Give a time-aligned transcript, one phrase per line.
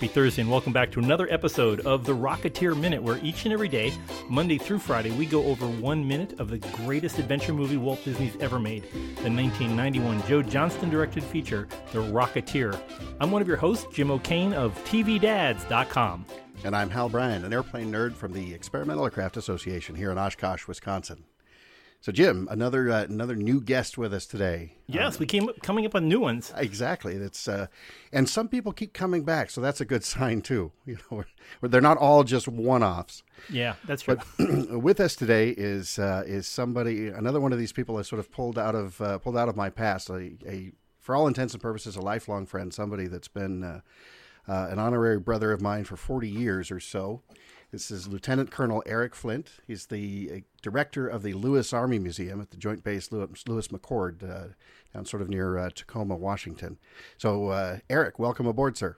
[0.00, 3.52] Happy Thursday, and welcome back to another episode of the Rocketeer Minute, where each and
[3.52, 3.92] every day,
[4.30, 8.34] Monday through Friday, we go over one minute of the greatest adventure movie Walt Disney's
[8.40, 12.80] ever made, the 1991 Joe Johnston directed feature, The Rocketeer.
[13.20, 16.24] I'm one of your hosts, Jim O'Kane of TVDads.com.
[16.64, 20.66] And I'm Hal Bryan, an airplane nerd from the Experimental Aircraft Association here in Oshkosh,
[20.66, 21.24] Wisconsin.
[22.02, 24.72] So, Jim, another uh, another new guest with us today.
[24.86, 26.50] Yes, we came coming up on new ones.
[26.56, 27.18] Exactly.
[27.18, 27.66] That's uh,
[28.10, 30.72] and some people keep coming back, so that's a good sign too.
[30.86, 31.24] You know,
[31.60, 33.22] they're not all just one-offs.
[33.50, 34.16] Yeah, that's true.
[34.38, 38.18] But with us today is uh, is somebody, another one of these people I sort
[38.18, 40.08] of pulled out of uh, pulled out of my past.
[40.08, 43.80] A, a, for all intents and purposes, a lifelong friend, somebody that's been uh,
[44.48, 47.20] uh, an honorary brother of mine for forty years or so.
[47.72, 49.60] This is Lieutenant Colonel Eric Flint.
[49.64, 53.68] He's the uh, director of the Lewis Army Museum at the Joint Base Lewis, Lewis
[53.68, 54.48] McChord, uh,
[54.92, 56.78] down sort of near uh, Tacoma, Washington.
[57.16, 58.96] So, uh, Eric, welcome aboard, sir.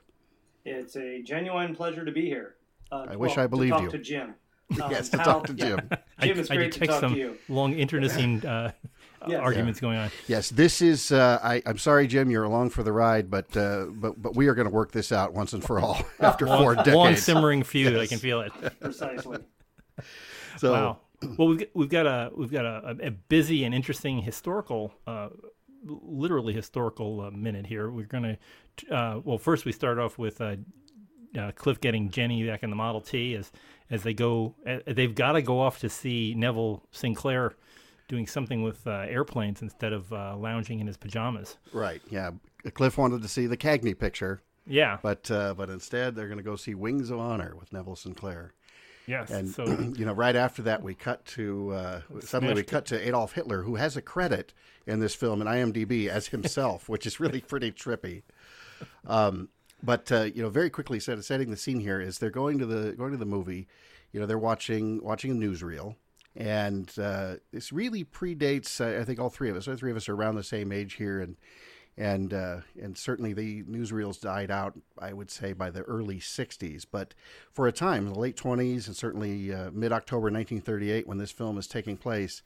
[0.65, 2.55] It's a genuine pleasure to be here.
[2.91, 3.99] Uh, I wish I believed to talk you.
[3.99, 4.35] To Jim.
[4.83, 5.81] Um, yes, to talk to Jim.
[6.21, 7.39] Jim, it's I, great I to talk some to you.
[7.51, 8.73] long internecine uh,
[9.29, 9.41] Yes.
[9.41, 10.11] arguments going on.
[10.29, 11.13] Yes, this is.
[11.13, 14.49] Uh, I, I'm sorry, Jim, you're along for the ride, but uh, but but we
[14.49, 16.95] are going to work this out once and for all after four decades.
[16.97, 17.97] Long simmering feud.
[17.97, 18.53] I can feel it.
[18.81, 19.39] Precisely.
[20.57, 20.99] so, Wow.
[21.37, 25.29] Well, we've got, we've got a we've got a, a busy and interesting historical, uh,
[25.85, 27.91] literally historical uh, minute here.
[27.91, 28.39] We're gonna,
[28.91, 30.57] uh, well, first we start off with uh,
[31.39, 33.53] uh, Cliff getting Jenny back in the Model T as
[33.91, 34.55] as they go.
[34.67, 37.55] Uh, they've got to go off to see Neville Sinclair
[38.13, 41.57] doing something with uh, airplanes instead of uh, lounging in his pajamas.
[41.73, 42.31] right, yeah.
[42.75, 44.99] Cliff wanted to see the Cagney picture, Yeah.
[45.03, 48.53] but uh, but instead they're going to go see Wings of Honor with Neville Sinclair.
[49.07, 49.31] yes.
[49.31, 49.65] And so
[49.97, 53.63] you know, right after that, we cut to uh, suddenly we cut to Adolf Hitler,
[53.63, 54.53] who has a credit
[54.87, 58.23] in this film in IMDb as himself, which is really pretty trippy.
[59.07, 59.49] Um,
[59.83, 62.67] but uh, you know, very quickly set, setting the scene here is they're going to
[62.67, 63.67] the going to the movie.
[64.13, 65.97] You know, they're watching watching a newsreel,
[66.37, 68.81] and uh, this really predates.
[68.81, 70.73] Uh, I think all three of us, all three of us, are around the same
[70.73, 71.37] age here, and
[71.97, 74.79] and uh, and certainly the newsreels died out.
[74.99, 77.15] I would say by the early '60s, but
[77.53, 81.67] for a time, the late '20s, and certainly uh, mid-October 1938, when this film is
[81.67, 82.43] taking place,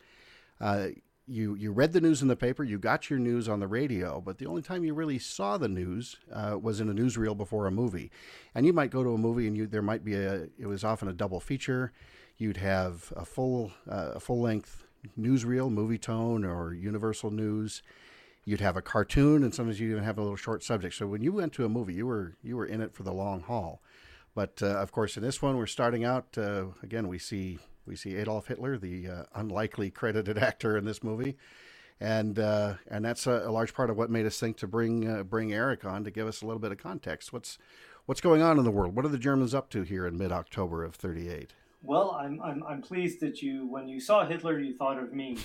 [0.60, 0.88] uh,
[1.28, 4.20] you you read the news in the paper, you got your news on the radio,
[4.20, 7.66] but the only time you really saw the news uh, was in a newsreel before
[7.66, 8.10] a movie.
[8.54, 10.48] And you might go to a movie, and you there might be a.
[10.58, 11.92] It was often a double feature.
[12.38, 14.84] You'd have a full uh, a full length
[15.18, 17.82] newsreel, Movietone, or Universal News.
[18.44, 20.94] You'd have a cartoon and sometimes you even have a little short subject.
[20.94, 23.12] So when you went to a movie you were you were in it for the
[23.12, 23.82] long haul.
[24.34, 27.96] But uh, of course in this one we're starting out uh, again we see we
[27.96, 31.36] see adolf hitler the uh, unlikely credited actor in this movie.
[31.98, 35.08] And uh, and that's a, a large part of what made us think to bring
[35.08, 37.32] uh, bring eric on to give us a little bit of context.
[37.32, 37.58] What's
[38.04, 38.94] what's going on in the world?
[38.94, 42.82] What are the germans up to here in mid-october of 38 Well, I'm, I'm I'm
[42.82, 45.38] pleased that you, when you saw Hitler, you thought of me.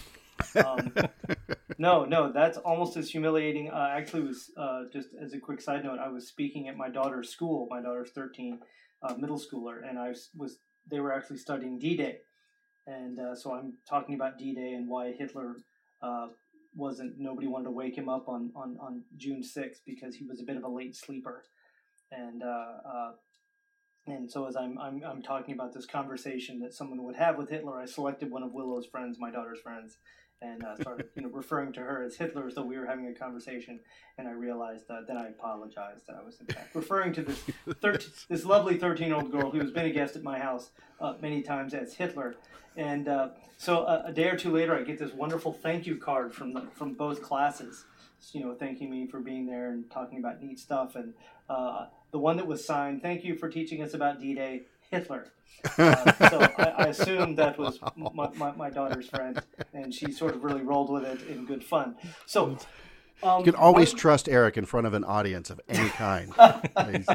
[0.66, 0.94] Um,
[1.78, 3.70] no, no, that's almost as humiliating.
[3.70, 6.90] Uh, actually, was uh, just as a quick side note, I was speaking at my
[6.90, 7.68] daughter's school.
[7.70, 8.60] My daughter's 13,
[9.04, 10.58] uh, middle schooler, and I was, was
[10.90, 12.18] they were actually studying D-Day,
[12.88, 15.58] and uh, so I'm talking about D-Day and why Hitler
[16.02, 16.28] uh,
[16.76, 17.20] wasn't.
[17.20, 20.44] Nobody wanted to wake him up on on on June 6th because he was a
[20.44, 21.44] bit of a late sleeper,
[22.12, 22.42] and.
[24.12, 27.16] Uh, uh, and so as I'm, I'm I'm talking about this conversation that someone would
[27.16, 29.98] have with Hitler, I selected one of Willow's friends, my daughter's friends,
[30.42, 33.08] and uh, started you know referring to her as Hitler as though we were having
[33.08, 33.80] a conversation.
[34.18, 37.44] And I realized uh, then I apologized that I was in fact referring to this
[37.82, 40.72] 13, this lovely thirteen year old girl who has been a guest at my house
[41.00, 42.36] uh, many times as Hitler.
[42.78, 45.98] And uh, so a, a day or two later, I get this wonderful thank you
[45.98, 47.86] card from the, from both classes
[48.34, 50.96] you know, thanking me for being there and talking about neat stuff.
[50.96, 51.14] And
[51.50, 55.28] uh, the one that was signed, "Thank you for teaching us about D-Day, Hitler."
[55.78, 59.40] Uh, so I, I assumed that was my, my, my daughter's friend,
[59.76, 61.96] and she sort of really rolled with it in good fun.
[62.26, 62.58] So.
[63.22, 66.34] Um, you can always one- trust Eric in front of an audience of any kind.
[66.40, 67.06] I,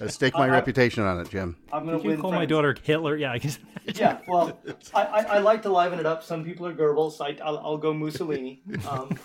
[0.00, 1.56] I stake my I- reputation on it, Jim.
[1.70, 2.20] I'm going you to win.
[2.22, 3.16] call my daughter Hitler?
[3.16, 3.58] Yeah, I guess.
[3.94, 4.58] Yeah, well,
[4.94, 6.22] I, I, I like to liven it up.
[6.22, 7.20] Some people are Goebbels.
[7.20, 8.62] I, I'll, I'll go Mussolini.
[8.88, 9.18] Um,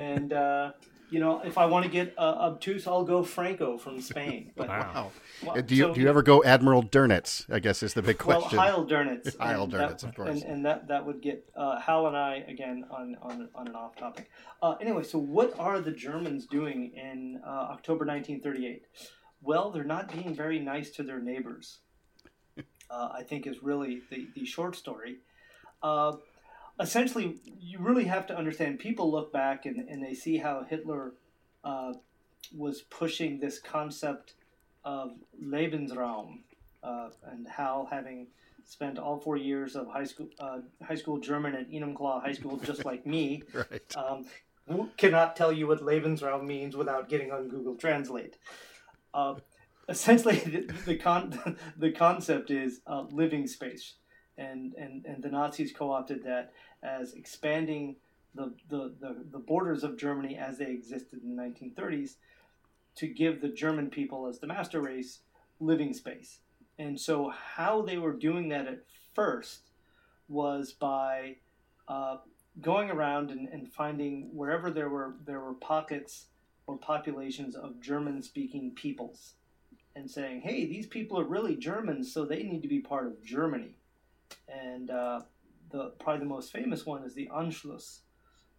[0.00, 0.72] and, uh,
[1.16, 4.52] you know, if I want to get uh, obtuse, I'll go Franco from Spain.
[4.56, 5.12] But, Wow.
[5.42, 7.30] well, Uh, do you so- do you ever go Admiral Dönitz?
[7.50, 8.58] I guess is the big question.
[8.58, 8.98] Well, question.
[8.98, 9.38] Heil Dönitz.
[9.46, 10.28] Heil and Dönitz, that- of course.
[10.28, 13.74] And, and that, that would get uh, Hal and I again on, on, on an
[13.74, 14.28] off topic.
[14.62, 18.82] Uh, anyway, so what are the Germans doing in uh, October 1938?
[19.40, 21.66] Well, they're not being very nice to their neighbors.
[22.88, 25.16] Uh, I think is really the, the short story.
[26.78, 28.78] Essentially, you really have to understand.
[28.78, 31.14] People look back and, and they see how Hitler
[31.64, 31.94] uh,
[32.54, 34.34] was pushing this concept
[34.84, 35.12] of
[35.42, 36.40] Lebensraum,
[36.82, 38.28] uh, and how having
[38.64, 42.56] spent all four years of high school uh, high school German at Enumclaw High School,
[42.58, 43.96] just like me, Right.
[43.96, 44.26] um,
[44.96, 48.36] cannot tell you what Lebensraum means without getting on Google Translate.
[49.14, 49.36] Uh,
[49.88, 53.94] essentially, the, the con the concept is uh, living space,
[54.38, 56.52] and, and and the Nazis co-opted that
[56.82, 57.96] as expanding
[58.36, 62.16] the, the, the, the borders of Germany as they existed in the 1930s
[62.96, 65.20] to give the German people as the master race
[65.58, 66.38] living space.
[66.78, 68.80] And so, how they were doing that at
[69.14, 69.70] first
[70.28, 71.36] was by
[71.88, 72.18] uh,
[72.60, 76.26] going around and, and finding wherever there were there were pockets
[76.66, 79.34] or populations of German-speaking peoples,
[79.94, 83.24] and saying, "Hey, these people are really Germans, so they need to be part of
[83.24, 83.76] Germany."
[84.48, 85.20] And uh,
[85.70, 88.00] the probably the most famous one is the Anschluss,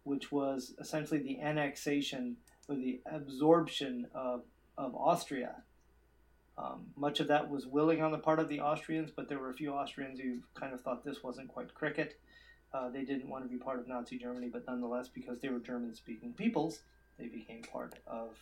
[0.04, 2.36] which was essentially the annexation
[2.68, 4.42] or the absorption of,
[4.76, 5.62] of Austria.
[6.56, 9.50] Um, much of that was willing on the part of the Austrians, but there were
[9.50, 12.18] a few Austrians who kind of thought this wasn't quite cricket.
[12.74, 15.60] Uh, they didn't want to be part of Nazi Germany, but nonetheless, because they were
[15.60, 16.80] German-speaking peoples,
[17.18, 18.36] they became part of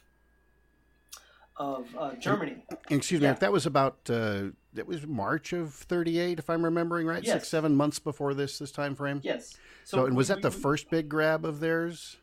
[1.57, 2.57] of uh, Germany.
[2.91, 3.33] Excuse me, Yeah.
[3.33, 7.33] if that was about uh, that was March of '38, if I'm remembering right, Yes.
[7.35, 9.21] six seven months before this this time frame.
[9.23, 9.57] Yes.
[9.85, 12.17] So, and was we- that the we- first big grab of theirs?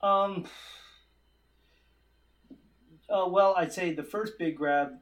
[0.00, 0.46] Um.
[3.08, 4.94] Uh, well, I'd say the first big grab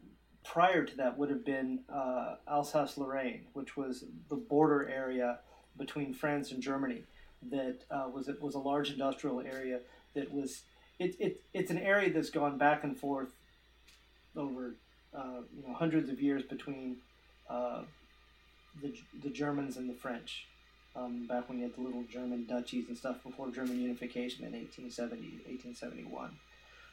[0.45, 5.39] prior to that would have been uh, Alsace-Lorraine, which was the border area
[5.79, 7.05] between France and Germany.
[7.51, 9.81] That uh, was it was a large industrial area
[10.15, 10.63] that was
[10.99, 13.31] it, it it's an area that's gone back and forth
[14.37, 14.75] over
[15.17, 16.97] uh, you know hundreds of years between
[17.49, 17.83] uh,
[18.83, 20.47] the the Germans and the French
[20.97, 24.53] um, back when you had the little German duchies and stuff before German unification in
[24.53, 26.31] 1870, 1871.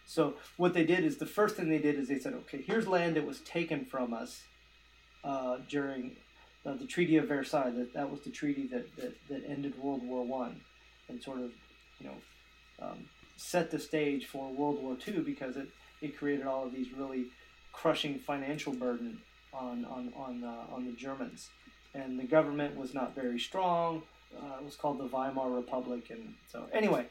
[0.06, 2.88] So what they did is the first thing they did is they said, okay, here's
[2.88, 4.44] land that was taken from us
[5.24, 6.16] uh, during
[6.66, 7.72] uh, the Treaty of Versailles.
[7.72, 10.62] That that was the treaty that, that, that ended World War One,
[11.10, 11.52] and sort of,
[12.00, 15.68] you know, um, set the stage for World War Two because it,
[16.02, 17.28] it created all of these really
[17.74, 19.20] crushing financial burden
[19.54, 21.50] on on on uh, on the Germans
[21.98, 24.04] and the government was not very strong.
[24.36, 27.06] Uh, it was called the Weimar Republic, and so anyway,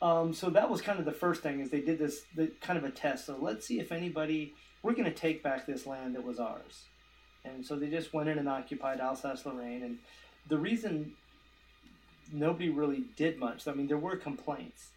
[0.00, 2.78] um, so that was kind of the first thing is they did this the, kind
[2.78, 3.26] of a test.
[3.26, 6.84] So let's see if anybody we're going to take back this land that was ours,
[7.44, 9.98] and so they just went in and occupied Alsace-Lorraine, and
[10.48, 11.12] the reason
[12.32, 13.66] nobody really did much.
[13.66, 14.90] I mean, there were complaints,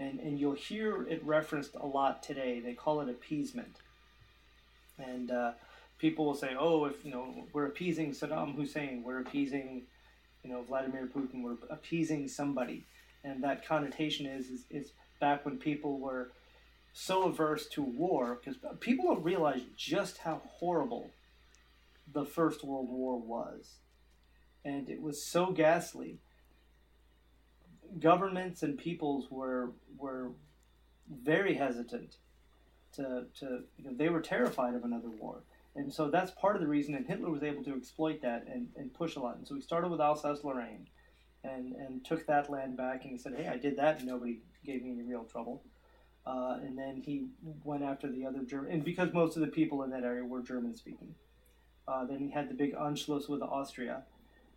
[0.00, 2.60] and and you'll hear it referenced a lot today.
[2.60, 3.76] They call it appeasement,
[4.98, 5.30] and.
[5.30, 5.52] Uh,
[6.00, 9.82] people will say, "Oh, if you know we're appeasing Saddam Hussein, we're appeasing,
[10.42, 12.84] you know, Vladimir Putin, we're appeasing somebody,"
[13.22, 16.32] and that connotation is is, is back when people were
[16.92, 21.10] so averse to war because people don't realize just how horrible
[22.12, 23.74] the First World War was,
[24.64, 26.18] and it was so ghastly.
[27.98, 29.70] Governments and peoples were
[30.00, 30.30] were
[31.22, 32.16] very hesitant
[32.92, 35.42] to to you know they were terrified of another war
[35.76, 38.68] and so that's part of the reason, and Hitler was able to exploit that and,
[38.76, 39.36] and push a lot.
[39.36, 40.88] And so he started with Alsace-Lorraine
[41.44, 44.40] and, and took that land back, and he said, hey, I did that, and nobody
[44.64, 45.62] gave me any real trouble.
[46.26, 47.28] Uh, and then he
[47.64, 50.42] went after the other German, and because most of the people in that area were
[50.42, 51.14] German-speaking.
[51.86, 54.02] Uh, then he had the big Anschluss with Austria.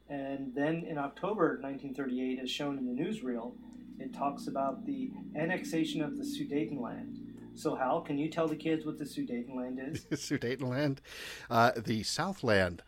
[0.09, 3.53] And then in October 1938, as shown in the newsreel,
[4.00, 7.17] it talks about the annexation of the Sudetenland.
[7.55, 10.05] So, Hal, can you tell the kids what the Sudetenland is?
[10.12, 10.97] Sudetenland,
[11.50, 12.81] uh, the Southland.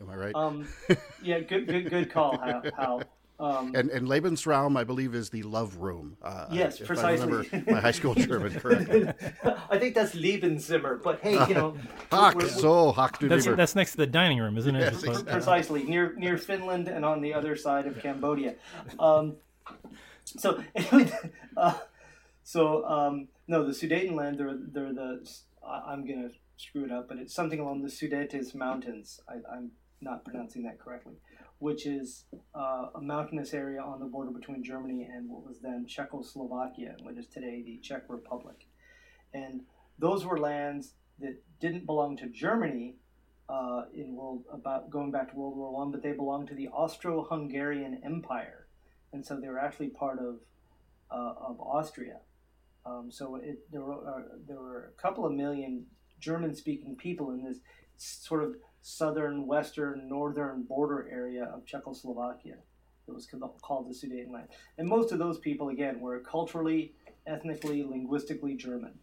[0.00, 0.34] Am I right?
[0.34, 0.66] Um,
[1.22, 2.62] yeah, good, good, good call, Hal.
[2.76, 3.02] Hal.
[3.38, 6.16] Um, and and Lebensraum, I believe, is the love room.
[6.22, 7.26] Uh, Yes, if precisely.
[7.26, 9.06] I remember my high school German correctly.
[9.68, 11.76] I think that's Lebenszimmer, but hey, you know,
[12.12, 14.80] Ach, we're- we're- so, Hock That's that's next to the dining room, isn't it?
[14.80, 18.54] Yes, Just like- precisely near near Finland and on the other side of Cambodia.
[18.98, 19.36] Um,
[20.26, 21.12] so anyway,
[21.56, 21.78] uh,
[22.42, 24.38] so um, no, the Sudetenland.
[24.38, 25.28] They're they're the.
[25.64, 29.20] I'm gonna screw it up, but it's something along the Sudetes Mountains.
[29.28, 31.14] I, I'm not pronouncing that correctly,
[31.58, 35.86] which is uh, a mountainous area on the border between Germany and what was then
[35.88, 38.66] Czechoslovakia, what is today the Czech Republic,
[39.32, 39.62] and
[39.98, 42.96] those were lands that didn't belong to Germany
[43.48, 46.68] uh, in world about going back to World War One, but they belonged to the
[46.68, 48.65] Austro-Hungarian Empire,
[49.12, 50.36] and so they were actually part of
[51.10, 52.18] uh, of Austria.
[52.84, 55.86] Um, so it, there were uh, there were a couple of million
[56.20, 57.58] German-speaking people in this
[57.96, 62.56] sort of southern, western, northern border area of Czechoslovakia.
[63.08, 63.28] It was
[63.62, 64.48] called the Sudetenland,
[64.78, 66.92] and most of those people, again, were culturally,
[67.24, 68.94] ethnically, linguistically German,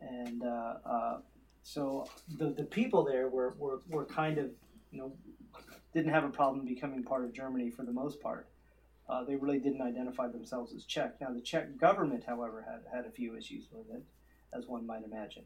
[0.00, 1.18] and uh, uh,
[1.62, 2.06] so
[2.38, 4.50] the the people there were, were, were kind of
[4.90, 5.12] you know
[5.94, 8.46] didn't have a problem becoming part of Germany for the most part.
[9.08, 11.20] Uh, they really didn't identify themselves as Czech.
[11.20, 14.02] Now the Czech government, however, had had a few issues with it,
[14.52, 15.44] as one might imagine,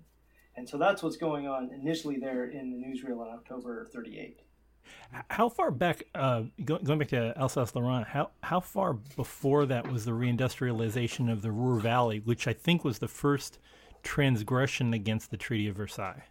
[0.56, 4.40] and so that's what's going on initially there in the newsreel on October '38.
[5.28, 10.10] How far back, uh, going back to Alsace-Lorraine, how how far before that was the
[10.10, 13.58] reindustrialization of the Ruhr Valley, which I think was the first
[14.02, 16.24] transgression against the Treaty of Versailles?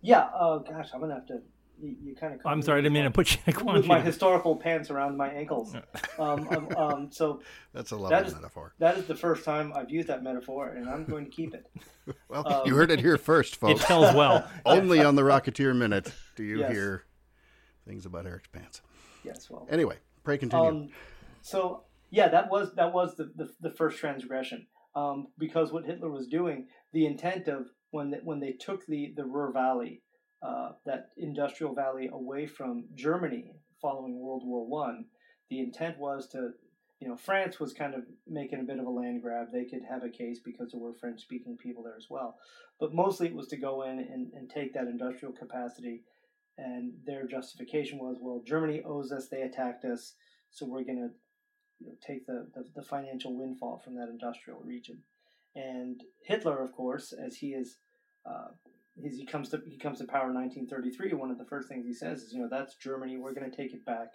[0.00, 0.30] Yeah.
[0.34, 1.42] Oh gosh, I'm gonna have to.
[1.82, 2.40] You, you kind of.
[2.44, 3.40] I'm sorry, I didn't mean to put you.
[3.48, 5.74] I with my historical pants around my ankles.
[6.16, 7.40] um, um, um, so
[7.74, 8.72] that's a lovely that is, metaphor.
[8.78, 11.66] That is the first time I've used that metaphor, and I'm going to keep it.
[12.28, 13.80] well, um, you heard it here first, folks.
[13.80, 14.48] It tells well.
[14.64, 16.70] Only on the Rocketeer Minute do you Yes.
[16.70, 17.04] hear
[17.84, 18.80] things about Eric's pants.
[19.24, 19.50] Yes.
[19.50, 19.66] Well.
[19.68, 20.68] Anyway, pray continue.
[20.68, 20.88] Um,
[21.40, 24.68] so yeah, that was that was the the, the first transgression.
[24.94, 29.12] Um, because what Hitler was doing, the intent of when they, when they took the
[29.16, 30.02] the Ruhr Valley,
[30.42, 35.06] uh, that industrial valley away from Germany following World War One,
[35.50, 36.50] the intent was to
[37.00, 39.48] you know France was kind of making a bit of a land grab.
[39.52, 42.36] They could have a case because there were French speaking people there as well,
[42.80, 46.02] but mostly it was to go in and, and take that industrial capacity.
[46.58, 50.14] And their justification was, well, Germany owes us; they attacked us,
[50.50, 51.10] so we're going to
[51.80, 54.98] you know, take the, the, the financial windfall from that industrial region.
[55.54, 57.78] And Hitler, of course, as he is,
[58.24, 58.48] uh,
[59.04, 61.86] as he comes to he comes to power in 1933, one of the first things
[61.86, 63.16] he says is, you know, that's Germany.
[63.16, 64.12] We're going to take it back.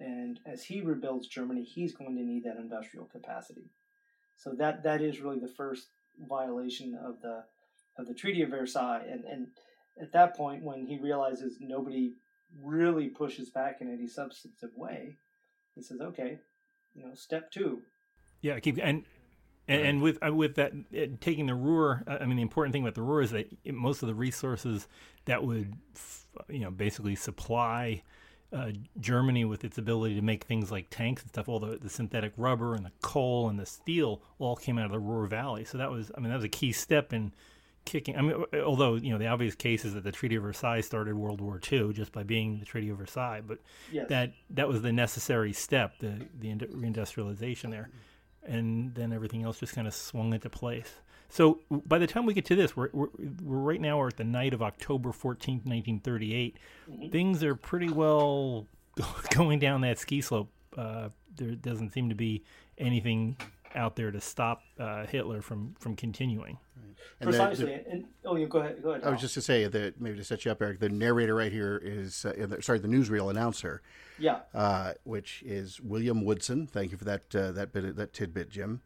[0.00, 3.70] And as he rebuilds Germany, he's going to need that industrial capacity.
[4.36, 5.88] So that that is really the first
[6.28, 7.44] violation of the
[7.96, 9.04] of the Treaty of Versailles.
[9.08, 9.48] And and
[10.00, 12.14] at that point, when he realizes nobody
[12.62, 15.16] really pushes back in any substantive way,
[15.74, 16.38] he says, okay,
[16.94, 17.82] you know, step two.
[18.40, 19.04] Yeah, keep and
[19.68, 22.72] and, and with uh, with that uh, taking the Ruhr, uh, I mean, the important
[22.72, 24.88] thing about the Ruhr is that it, most of the resources
[25.26, 28.02] that would, f- you know, basically supply
[28.52, 31.90] uh, Germany with its ability to make things like tanks and stuff, all the, the
[31.90, 35.64] synthetic rubber and the coal and the steel all came out of the Ruhr Valley.
[35.66, 37.32] So that was, I mean, that was a key step in
[37.84, 38.16] kicking.
[38.16, 41.14] I mean, although you know the obvious case is that the Treaty of Versailles started
[41.14, 43.58] World War II just by being the Treaty of Versailles, but
[43.92, 44.08] Yes.
[44.08, 47.90] that that was the necessary step, the the indu- reindustrialization there,
[48.46, 50.94] and then everything else just kind of swung into place.
[51.28, 53.08] So by the time we get to this, we're, we're,
[53.42, 56.56] we're right now we're at the night of October fourteenth, nineteen thirty eight.
[57.10, 58.66] Things are pretty well
[59.34, 60.48] going down that ski slope.
[60.76, 62.42] Uh, there doesn't seem to be
[62.78, 63.36] anything
[63.74, 66.58] out there to stop uh, Hitler from from continuing.
[67.20, 67.66] And Precisely.
[67.66, 68.82] the- and oh, you go ahead.
[68.82, 69.04] Go ahead.
[69.04, 69.20] I was Al.
[69.20, 70.80] just to say that maybe to set you up, Eric.
[70.80, 73.82] The narrator right here is uh, in the, sorry, the newsreel announcer,
[74.18, 74.40] yeah.
[74.54, 76.66] uh, which is William Woodson.
[76.66, 78.82] Thank you for that uh, that bit that tidbit, Jim.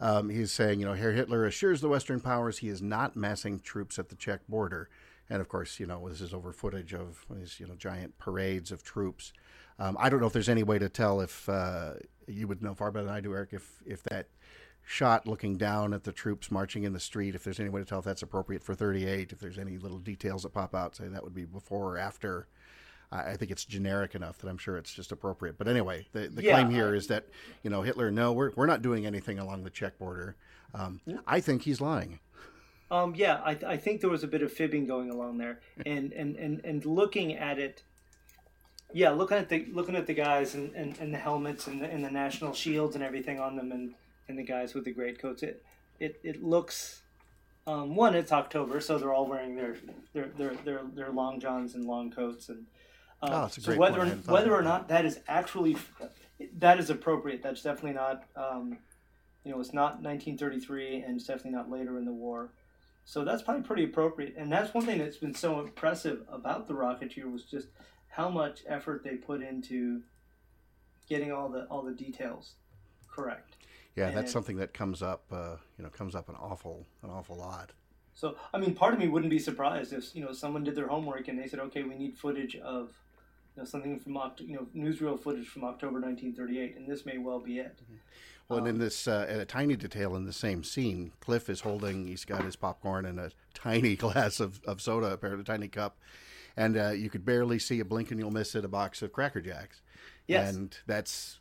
[0.00, 3.60] Um, he's saying, you know, Herr Hitler assures the Western powers he is not massing
[3.60, 4.88] troops at the Czech border,
[5.30, 8.72] and of course, you know, this is over footage of these, you know, giant parades
[8.72, 9.32] of troops.
[9.78, 11.94] Um, I don't know if there's any way to tell if uh,
[12.26, 14.28] you would know far better than I do, Eric, if if that
[14.86, 17.86] shot looking down at the troops marching in the street, if there's any way to
[17.86, 21.08] tell if that's appropriate for 38, if there's any little details that pop out, say
[21.08, 22.46] that would be before or after.
[23.10, 25.58] I I think it's generic enough that I'm sure it's just appropriate.
[25.58, 27.26] But anyway, the, the Yeah, claim here is that
[27.62, 28.10] you know Hitler.
[28.10, 30.36] No, we're we're not doing anything along the Czech border.
[30.74, 32.18] Um, I think he's lying.
[32.90, 36.12] Um, yeah, I, I think there was a bit of fibbing going along there, and
[36.12, 37.82] and, and, and looking at it,
[38.94, 41.90] yeah, looking at the looking at the guys and, and, and the helmets and the,
[41.90, 43.94] and the national shields and everything on them, and,
[44.28, 45.64] and the guys with the great coats, it
[45.98, 47.02] it, it looks.
[47.66, 49.76] Um, one, it's October, so they're all wearing their
[50.12, 52.66] their their their, their long johns and long coats, and
[53.20, 54.02] um, Oh, that's a so great whether.
[54.02, 55.76] I whether or not that is actually
[56.58, 58.24] that is appropriate, that's definitely not.
[58.36, 58.78] Um,
[59.44, 62.50] you know, it's not 1933, and it's definitely not later in the war.
[63.04, 64.34] So that's probably pretty appropriate.
[64.38, 67.68] And that's one thing that's been so impressive about the Rocketeer was just
[68.14, 70.00] how much effort they put into
[71.08, 72.52] getting all the all the details
[73.10, 73.56] correct.
[73.96, 75.24] Yeah, that's And- something that comes up.
[75.30, 77.70] Uh, you know, comes up an awful an awful lot.
[78.14, 80.88] So I mean, part of me wouldn't be surprised if you know someone did their
[80.88, 82.90] homework and they said, okay, we need footage of
[83.56, 87.18] you know something from Oct- you know newsreel footage from October 1938, and this may
[87.18, 87.78] well be it.
[88.48, 92.06] Well, and in this, uh, a tiny detail in the same scene, Cliff is holding,
[92.06, 95.96] he's got his popcorn and a tiny glass of, of soda, apparently a tiny cup.
[96.56, 99.12] And uh, you could barely see a blink and you'll miss it, a box of
[99.12, 99.82] Cracker Jacks.
[100.26, 100.54] Yes.
[100.54, 101.40] And that's,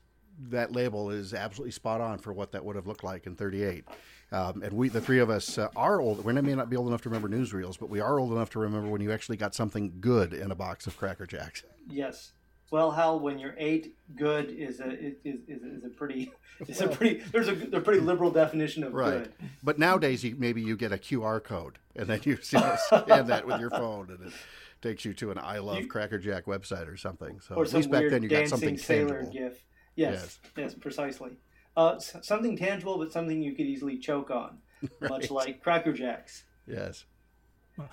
[0.49, 3.85] that label is absolutely spot on for what that would have looked like in 38.
[4.31, 6.25] Um, and we, the three of us, uh, are old.
[6.25, 8.59] We may not be old enough to remember newsreels, but we are old enough to
[8.59, 11.63] remember when you actually got something good in a box of Cracker Jacks.
[11.87, 12.31] Yes.
[12.71, 16.31] Well, Hal, when you're eight, good is a is, is, is a pretty
[16.67, 19.25] is a pretty there's a, a pretty liberal definition of Right.
[19.25, 19.33] good.
[19.61, 23.45] But nowadays, you, maybe you get a QR code, and then you see, scan that
[23.45, 24.33] with your phone, and it
[24.83, 27.39] takes you to an I Love You- Cracker Jack website or something.
[27.39, 29.31] So or at some least back then, you got dancing something sailor tangible.
[29.49, 29.65] gif.
[29.95, 31.31] Yes, yes, precisely.
[31.75, 34.59] Uh, something tangible, but something you could easily choke on,
[35.01, 36.43] much like Cracker Jacks.
[36.67, 37.05] Yes.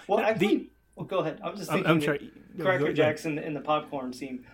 [0.06, 1.40] Well, The- actually, well, go ahead.
[1.42, 2.32] I'm just I'm, thinking I'm sorry.
[2.58, 2.92] Go- Cracker go.
[2.92, 4.44] Jacks and, and the popcorn seem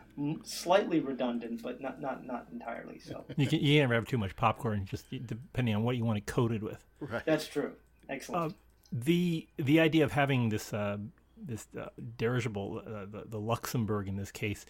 [0.45, 3.25] slightly redundant, but not not not entirely so.
[3.37, 6.19] You can you can never have too much popcorn, just depending on what you want
[6.19, 6.85] it coated with.
[7.01, 7.25] Right.
[7.25, 7.73] That's true.
[8.09, 8.53] Excellent.
[8.53, 8.55] Uh,
[8.93, 10.99] the the idea of having this uh,
[11.37, 14.65] this uh, dirigible, uh, the, the Luxembourg in this case,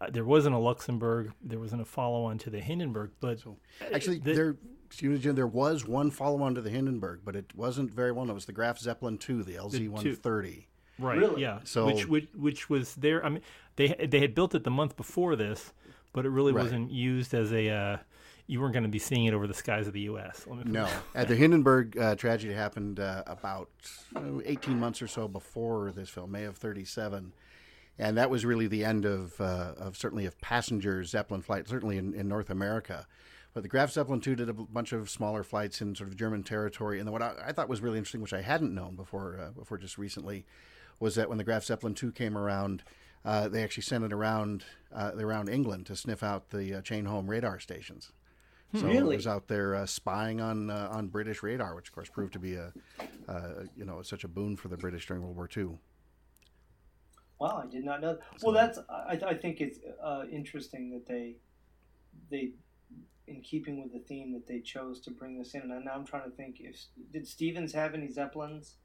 [0.00, 3.56] uh, there wasn't a Luxembourg, there wasn't a follow on to the Hindenburg, but So
[3.92, 4.56] actually, the- there,
[4.86, 8.24] excuse me, Jim, there was one follow-on to the Hindenburg, but it wasn't very well
[8.24, 8.32] known.
[8.32, 10.68] It was the Graf Zeppelin II, the LZ one thirty.
[10.98, 11.42] right, Really?
[11.42, 13.24] yeah, So- which, which which was there.
[13.24, 13.42] I mean,
[13.76, 15.72] they they had built it the month before this,
[16.12, 16.62] but it really Right.
[16.64, 18.00] wasn't used as a.
[18.48, 20.46] You weren't going to be seeing it over the skies of the U.S.
[20.46, 23.70] Let me No, at the Hindenburg uh, tragedy happened uh, about
[24.14, 27.32] uh, 18 months or so before this film, May of 37.
[27.98, 31.96] And that was really the end of, uh, of certainly of passenger Zeppelin flights, certainly
[31.96, 33.06] in, in North America.
[33.54, 36.42] But the Graf Zeppelin II did a bunch of smaller flights in sort of German
[36.42, 36.98] territory.
[36.98, 39.50] And then what I, I thought was really interesting, which I hadn't known before, uh,
[39.58, 40.44] before just recently,
[41.00, 42.82] was that when the Graf Zeppelin II came around,
[43.24, 47.06] uh, they actually sent it around uh, around England to sniff out the uh, chain
[47.06, 48.12] home radar stations.
[48.74, 49.14] So Really?
[49.14, 52.32] it was out there uh, spying on uh, on British radar, which of course proved
[52.34, 52.72] to be a
[53.28, 55.78] uh, you know such a boon for the British during World War II.
[57.38, 58.18] Wow, I did not know.
[58.42, 61.36] Well, that's I, I think it's uh, interesting that they
[62.30, 62.52] they
[63.26, 65.62] in keeping with the theme that they chose to bring this in.
[65.62, 66.76] And now I'm trying to think if
[67.12, 68.76] did Stevens have any zeppelins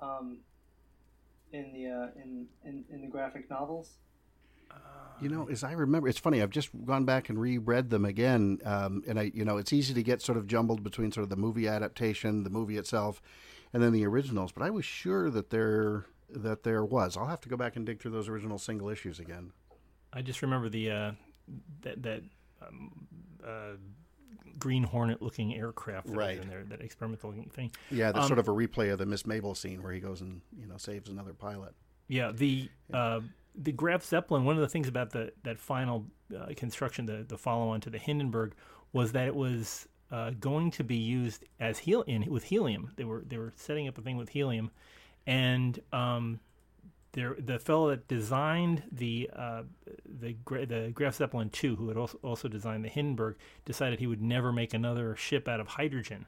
[0.00, 0.38] um,
[1.52, 3.94] in the uh, in, in in the graphic novels?
[5.20, 6.42] You know, as I remember, it's funny.
[6.42, 9.94] I've just gone back and reread them again, um, and I, you know, it's easy
[9.94, 13.22] to get sort of jumbled between sort of the movie adaptation, the movie itself,
[13.72, 14.50] and then the originals.
[14.50, 17.16] But I was sure that there that there was.
[17.16, 19.52] I'll have to go back and dig through those original single issues again.
[20.12, 21.12] I just remember the uh,
[21.82, 22.22] that that
[22.66, 23.06] um,
[23.46, 23.76] uh,
[24.58, 26.40] Green Hornet looking aircraft that Right.
[26.40, 27.70] in there, that experimental thing.
[27.90, 30.20] Yeah, that's Um, sort of a replay of the Miss Mabel scene where he goes
[30.20, 31.74] and you know saves another pilot.
[32.08, 33.20] Yeah, the uh,
[33.54, 34.44] the Graf Zeppelin.
[34.44, 37.90] One of the things about the that final uh, construction, the the follow on to
[37.90, 38.54] the Hindenburg,
[38.92, 42.92] was that it was uh, going to be used as hel- in with helium.
[42.96, 44.70] They were they were setting up a thing with helium,
[45.26, 46.40] and um,
[47.12, 49.62] there the fellow that designed the uh,
[50.20, 54.22] the the Graf Zeppelin two, who had also, also designed the Hindenburg, decided he would
[54.22, 56.26] never make another ship out of hydrogen.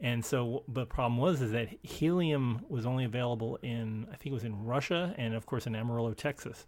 [0.00, 4.32] And so the problem was is that helium was only available in I think it
[4.32, 6.66] was in Russia and of course in Amarillo, Texas.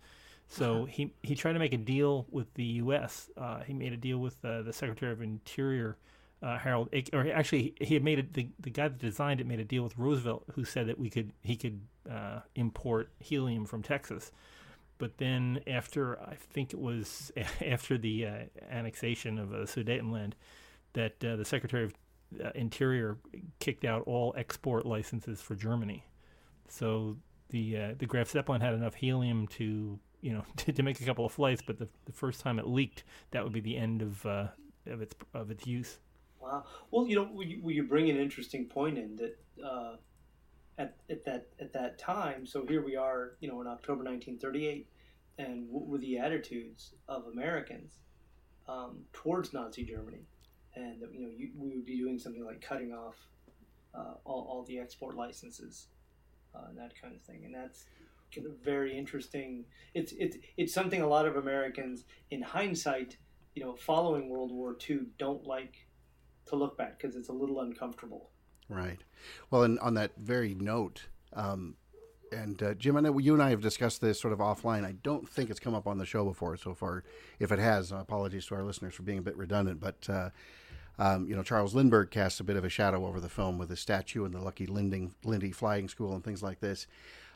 [0.48, 3.30] So he he tried to make a deal with the U.S.
[3.38, 5.96] Uh, he made a deal with uh, the Secretary of Interior,
[6.42, 8.34] uh, Harold, or actually he had made it.
[8.34, 11.08] The, the guy that designed it made a deal with Roosevelt, who said that we
[11.08, 14.30] could he could uh, import helium from Texas.
[14.98, 17.32] But then after I think it was
[17.66, 18.32] after the uh,
[18.70, 20.34] annexation of uh, Sudetenland,
[20.92, 21.94] that uh, the Secretary of
[22.44, 23.18] uh, Interior
[23.58, 26.04] kicked out all export licenses for Germany.
[26.68, 27.16] So
[27.50, 31.04] the uh, the Graf Zeppelin had enough helium to you know to, to make a
[31.04, 34.02] couple of flights, but the, the first time it leaked, that would be the end
[34.02, 34.48] of uh,
[34.86, 35.98] of its of its use.
[36.40, 36.64] Wow.
[36.90, 39.96] Well, you know, you, you bring an interesting point in that uh,
[40.78, 42.46] at, at that at that time.
[42.46, 44.88] So here we are, you know, in October 1938,
[45.38, 47.98] and what were the attitudes of Americans
[48.68, 50.22] um, towards Nazi Germany?
[50.74, 53.16] And you know, you, we would be doing something like cutting off
[53.94, 55.88] uh, all, all the export licenses
[56.54, 57.44] uh, and that kind of thing.
[57.44, 57.84] And that's
[58.34, 59.64] kind of very interesting.
[59.94, 63.16] It's it's it's something a lot of Americans, in hindsight,
[63.54, 65.86] you know, following World War II, don't like
[66.46, 68.30] to look back because it's a little uncomfortable.
[68.68, 69.00] Right.
[69.50, 71.76] Well, and on that very note, um,
[72.32, 74.86] and uh, Jim, I know you and I have discussed this sort of offline.
[74.86, 77.04] I don't think it's come up on the show before so far.
[77.38, 79.80] If it has, apologies to our listeners for being a bit redundant.
[79.80, 80.30] But uh,
[81.02, 83.68] um, you know, Charles Lindbergh casts a bit of a shadow over the film with
[83.70, 86.86] his statue and the Lucky Linding, Lindy Flying School and things like this.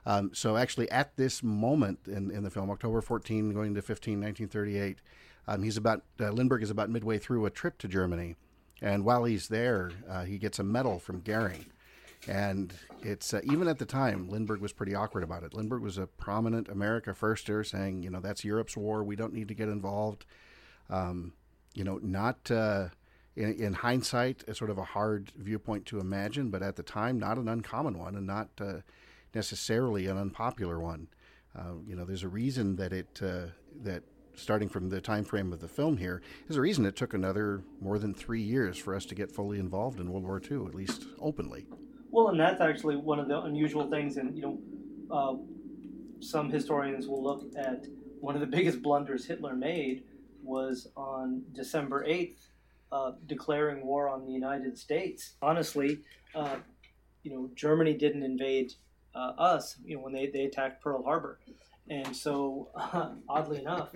[0.07, 4.21] Um, so actually, at this moment in, in the film, October 14, going to 15,
[4.21, 4.99] 1938,
[5.49, 8.37] um, he's about uh, Lindbergh is about midway through a trip to Germany,
[8.81, 11.67] and while he's there, uh, he gets a medal from Goering.
[12.29, 15.55] And it's uh, even at the time, Lindbergh was pretty awkward about it.
[15.55, 19.03] Lindbergh was a prominent America firster, saying, you know, that's Europe's war.
[19.03, 20.25] We don't need to get involved.
[20.89, 21.33] Um,
[21.75, 22.89] you know, not uh,
[23.37, 27.19] in, in hindsight, a sort of a hard viewpoint to imagine, but at the time,
[27.19, 28.79] not an uncommon one, and not uh,
[29.35, 31.09] necessarily an unpopular one.
[31.57, 33.47] Uh, you know, there's a reason that it uh,
[33.83, 34.03] that
[34.37, 37.63] starting from the time frame of the film here, is a reason it took another
[37.81, 40.75] more than three years for us to get fully involved in World War II, at
[40.75, 41.67] least openly.
[42.11, 44.59] Well, and that's actually one of the unusual things, and you know,
[45.11, 45.35] uh,
[46.21, 47.87] some historians will look at
[48.21, 50.05] one of the biggest blunders Hitler made
[50.43, 52.49] was on December eighth,
[52.93, 55.35] uh, declaring war on the United States.
[55.43, 56.01] Honestly,
[56.35, 56.57] uh,
[57.23, 58.75] you know, Germany didn't invade
[59.15, 61.39] uh, us, you know, when they, they attacked Pearl Harbor.
[61.89, 62.69] And so,
[63.29, 63.91] oddly enough,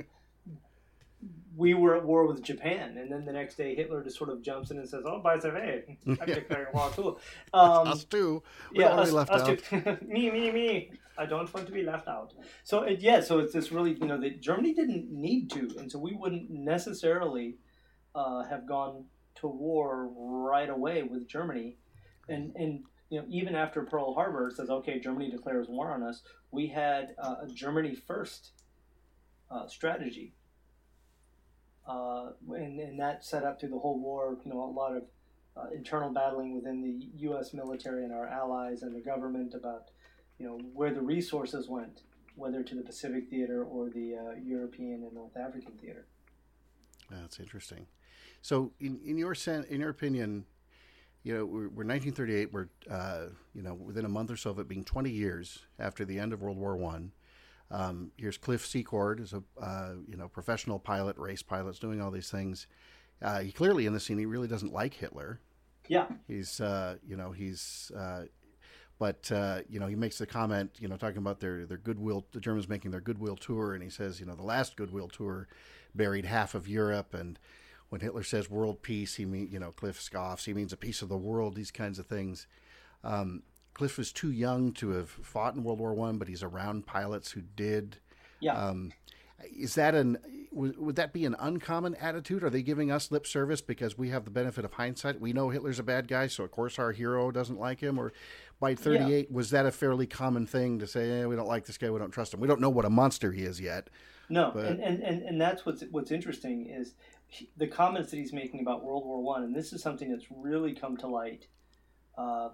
[1.56, 4.42] we were at war with Japan, and then the next day Hitler just sort of
[4.42, 7.18] jumps in and says, "Oh, by the way, I'm declaring war too."
[7.52, 8.42] Um, us too.
[8.72, 10.02] We yeah, us, left us out.
[10.08, 10.92] me, me, me.
[11.18, 12.32] I don't want to be left out.
[12.64, 15.90] So it, yeah, so it's this really you know that Germany didn't need to, and
[15.90, 17.56] so we wouldn't necessarily
[18.14, 19.04] uh, have gone
[19.36, 21.76] to war right away with Germany,
[22.28, 26.02] and and you know, even after Pearl Harbor it says, okay, Germany declares war on
[26.02, 28.52] us, we had uh, a Germany first
[29.50, 30.32] uh, strategy.
[31.86, 35.02] Uh, and, and that set up through the whole war, you know, a lot of
[35.56, 37.52] uh, internal battling within the U.S.
[37.52, 39.90] military and our allies and the government about,
[40.38, 42.02] you know, where the resources went,
[42.36, 46.06] whether to the Pacific theater or the uh, European and North African theater.
[47.10, 47.86] That's interesting.
[48.42, 50.44] So, in, in your sen- in your opinion,
[51.22, 52.52] you know, we're, we're 1938.
[52.52, 56.04] We're, uh, you know, within a month or so of it being 20 years after
[56.04, 57.12] the end of World War One.
[57.70, 62.10] Um, here's Cliff Secord, as a uh, you know professional pilot, race pilots, doing all
[62.10, 62.66] these things.
[63.22, 65.40] Uh, he clearly in the scene he really doesn't like Hitler.
[65.88, 68.24] Yeah, he's uh, you know he's uh,
[68.98, 72.26] but uh, you know he makes the comment you know talking about their their goodwill
[72.32, 75.48] the Germans making their goodwill tour and he says you know the last goodwill tour
[75.94, 77.38] buried half of Europe and
[77.90, 80.46] when Hitler says world peace, he mean you know Cliff scoffs.
[80.46, 81.54] He means a piece of the world.
[81.54, 82.46] These kinds of things.
[83.04, 83.42] Um,
[83.74, 87.32] Cliff was too young to have fought in World War One, but he's around pilots
[87.32, 87.98] who did.
[88.40, 88.54] Yeah.
[88.54, 88.92] Um,
[89.56, 90.18] is that an
[90.52, 92.42] would, would that be an uncommon attitude?
[92.42, 95.20] Are they giving us lip service because we have the benefit of hindsight?
[95.20, 97.98] We know Hitler's a bad guy, so of course our hero doesn't like him.
[97.98, 98.12] Or
[98.58, 99.34] by 38, yeah.
[99.34, 101.22] was that a fairly common thing to say?
[101.22, 102.40] Eh, we don't like this guy, we don't trust him.
[102.40, 103.88] We don't know what a monster he is yet.
[104.28, 104.66] No, but...
[104.66, 106.94] and, and, and, and that's what's what's interesting is
[107.56, 110.74] the comments that he's making about World War One, and this is something that's really
[110.74, 111.46] come to light
[112.16, 112.50] uh,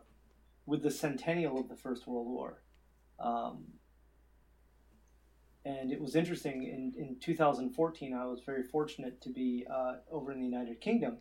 [0.66, 2.62] with the centennial of the First World War.
[3.18, 3.64] Um,
[5.66, 10.32] and it was interesting in, in 2014 i was very fortunate to be uh, over
[10.32, 11.18] in the united kingdom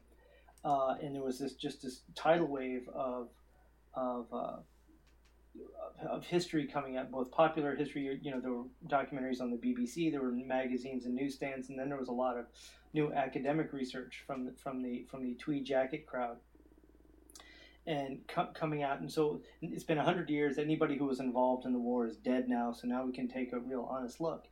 [0.64, 3.30] uh, and there was this just this tidal wave of
[3.96, 4.58] of uh,
[6.10, 8.20] of history coming out, both popular history.
[8.22, 11.90] You know, there were documentaries on the BBC, there were magazines and newsstands, and then
[11.90, 12.46] there was a lot of
[12.94, 16.38] new academic research from the, from the from the tweed jacket crowd,
[17.88, 19.00] and co- coming out.
[19.00, 20.58] And so it's been hundred years.
[20.58, 22.72] Anybody who was involved in the war is dead now.
[22.72, 24.46] So now we can take a real honest look.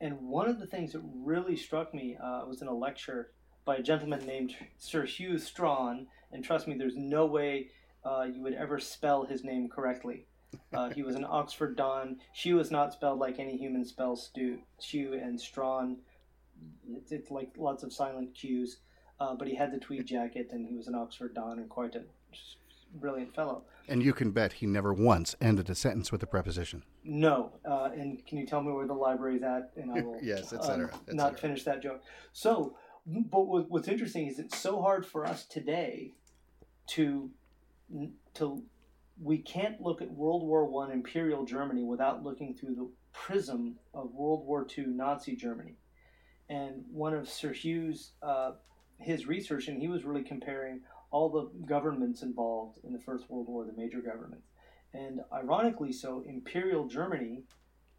[0.00, 3.32] And one of the things that really struck me uh, was in a lecture
[3.66, 6.06] by a gentleman named Sir Hew Strachan.
[6.32, 7.68] And trust me, there's no way
[8.04, 10.26] uh, you would ever spell his name correctly.
[10.72, 12.18] Uh, he was an Oxford Don.
[12.32, 15.96] She was not spelled like any human spells Stu, Chew and Strawn.
[16.92, 18.78] It's, it's, like lots of silent Q's.
[19.18, 21.94] Uh, but he had the tweed jacket and he was an Oxford Don and quite
[21.94, 22.02] a
[22.94, 23.62] brilliant fellow.
[23.88, 26.84] And you can bet he never once ended a sentence with a preposition.
[27.04, 27.52] No.
[27.64, 29.72] Uh, and can you tell me where the library is at?
[29.76, 30.90] And I will yes, etc.
[30.92, 32.02] Um, not finish that joke.
[32.32, 36.12] So, but what's interesting is it's so hard for us today
[36.88, 37.30] to
[38.34, 38.62] to
[39.22, 44.14] we can't look at World War One Imperial Germany without looking through the prism of
[44.14, 45.76] World War II Nazi Germany.
[46.48, 48.52] And one of Sir Hew's uh,
[48.98, 50.80] his research, and he was really comparing
[51.10, 54.48] all the governments involved in the First World War, the major governments.
[54.94, 57.44] And ironically, so Imperial Germany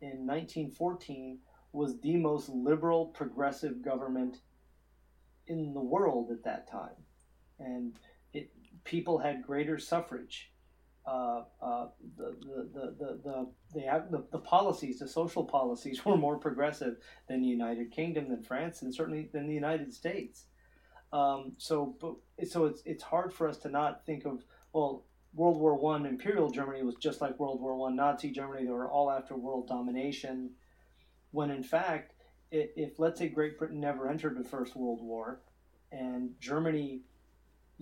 [0.01, 1.39] in 1914
[1.71, 4.37] was the most liberal, progressive government
[5.47, 6.95] in the world at that time,
[7.59, 7.93] and
[8.33, 8.51] it
[8.83, 10.50] people had greater suffrage
[11.05, 11.87] uh, uh,
[12.17, 13.49] the, the, the, the,
[14.09, 18.81] the, the, policies, the social policies, were more progressive than the United Kingdom, than France,
[18.81, 20.45] and certainly than the United States.
[21.13, 25.59] Um, so, but, so it's it's hard for us to not think of well, World
[25.59, 28.65] War One Imperial Germany was just like World War One Nazi Germany.
[28.65, 30.51] They were all after world domination.
[31.31, 32.13] When in fact,
[32.51, 35.41] if, if let's say Great Britain never entered the First World War,
[35.91, 37.01] and Germany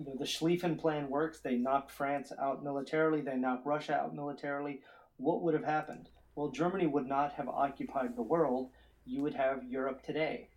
[0.00, 1.40] you know the Schlieffen Plan works.
[1.40, 3.20] They knocked France out militarily.
[3.20, 4.80] They knocked Russia out militarily.
[5.18, 6.08] What would have happened?
[6.34, 8.70] Well, Germany would not have occupied the world.
[9.04, 10.48] You would have Europe today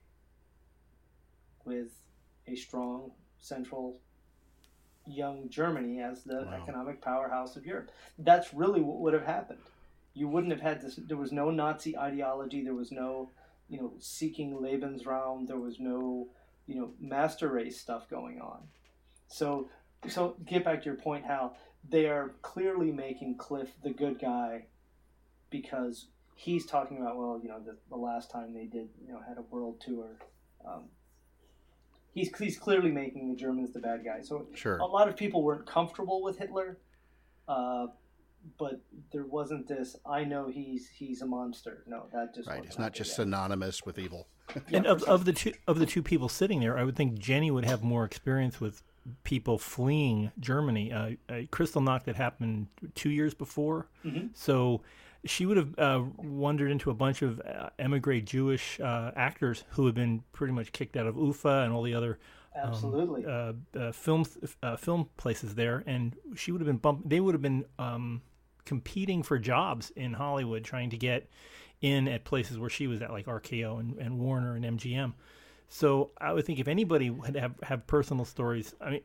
[1.65, 1.89] with
[2.47, 3.99] a strong central
[5.06, 6.60] young Germany as the wow.
[6.62, 7.91] economic powerhouse of Europe.
[8.17, 9.60] That's really what would have happened.
[10.13, 10.95] You wouldn't have had this.
[10.95, 12.63] There was no Nazi ideology.
[12.63, 13.32] There was no
[13.67, 15.47] you know seeking Lebensraum.
[15.47, 16.29] There was no
[16.65, 18.62] you know master race stuff going on.
[19.34, 19.69] So
[20.08, 21.58] so get back to your point, Hal.
[21.89, 24.65] They are clearly making Cliff the good guy
[25.50, 29.19] because he's talking about well, you know, the, the last time they did you know
[29.28, 30.19] had a world tour.
[30.65, 30.84] Um,
[32.13, 34.22] he's he's clearly making the Germans the bad guy.
[34.22, 34.78] So Sure.
[34.78, 36.78] a lot of people weren't comfortable with Hitler,
[37.48, 37.88] uh,
[38.60, 39.96] but there wasn't this.
[40.06, 41.84] I know he's he's a monster.
[41.88, 42.63] No, that just Right.
[42.63, 43.15] It's not just yet.
[43.26, 44.28] synonymous with evil.
[44.72, 47.50] and of, of the two of the two people sitting there, I would think Jenny
[47.50, 48.84] would have more experience with
[49.23, 50.91] people fleeing Germany.
[50.91, 54.29] Uh, uh, Kristallnacht that happened two years before, Mhm.
[54.33, 54.81] so
[55.25, 59.85] she would have uh, wandered into a bunch of uh, emigre Jewish uh, actors who
[59.85, 62.19] had been pretty much kicked out of Ufa and all the other
[62.55, 63.25] Absolutely.
[63.25, 64.25] uh, uh, film
[64.61, 67.01] uh, film places there, and she would have been bump.
[67.09, 68.21] They would have been um,
[68.65, 71.29] competing for jobs in Hollywood, trying to get
[71.81, 75.13] in at places where she was at, like RKO and, and Warner and MGM.
[75.73, 79.01] So I would think if anybody would have have personal stories, I mean,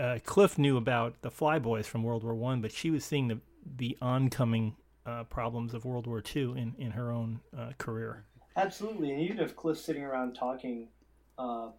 [0.00, 3.40] uh, Cliff knew about the Flyboys from World War One, but she was seeing the
[3.78, 8.24] the oncoming uh, problems of World War Two in in her own uh, career.
[8.54, 10.86] Absolutely, and even if Cliff's sitting around talking
[11.36, 11.70] uh,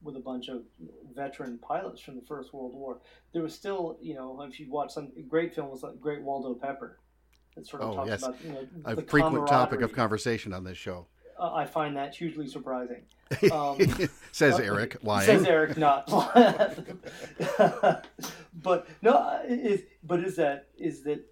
[0.00, 0.62] with a bunch of
[1.14, 3.02] veteran pilots from the First World War,
[3.34, 6.98] there was still, you know, if you watch some great films like Great Waldo Pepper,
[7.56, 8.22] that sort of Oh, talks yes.
[8.22, 11.08] about you know, A the frequent topic of conversation on this show.
[11.38, 13.02] Uh, I find that hugely surprising.
[13.50, 13.78] Um,
[14.30, 15.24] Says Uh, Eric, lying.
[15.26, 16.06] Says Eric, not.
[18.54, 21.24] but no, is but is that is that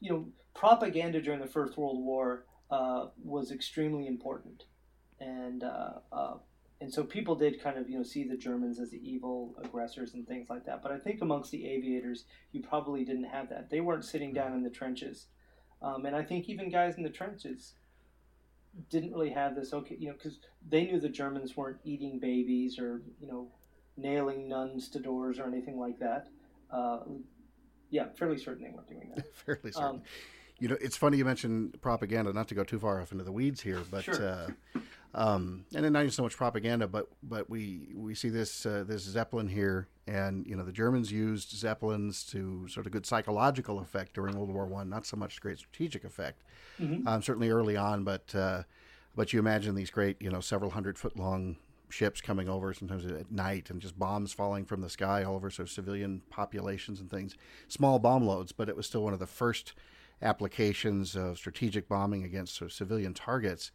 [0.00, 4.64] you know propaganda during the First World War uh, was extremely important,
[5.20, 6.34] and uh, uh,
[6.80, 10.14] and so people did kind of you know see the Germans as the evil aggressors
[10.14, 10.82] and things like that.
[10.82, 13.70] But I think amongst the aviators, you probably didn't have that.
[13.70, 15.26] They weren't sitting down in the trenches,
[15.84, 17.74] um, and I think even guys in the trenches
[18.90, 22.76] didn't really have this okay you know because they knew the germans weren't eating babies
[22.78, 23.46] or you know
[23.96, 26.26] nailing nuns to doors or anything like that
[26.72, 27.00] uh,
[27.90, 29.88] yeah fairly certain they weren't doing that Fairly certain.
[29.88, 30.02] um,
[30.60, 32.32] you know, it's funny you mentioned propaganda.
[32.32, 34.22] Not to go too far off into the weeds here, but Sure.
[34.22, 34.50] uh,
[35.16, 38.84] um, and then not even so much propaganda, but but we we see this uh,
[38.86, 43.78] this zeppelin here, and you know the Germans used zeppelins to sort of good psychological
[43.78, 44.88] effect during World War One.
[44.88, 46.42] Not so much great strategic effect,
[46.80, 47.06] Mhm.
[47.06, 48.64] um, certainly early on, but uh,
[49.14, 51.56] but you imagine these great you know several hundred foot long
[51.90, 55.48] ships coming over sometimes at night and just bombs falling from the sky all over
[55.48, 57.36] so civilian populations and things
[57.68, 59.74] small bomb loads but it was still one of the first
[60.22, 63.70] applications of strategic bombing against sort of civilian targets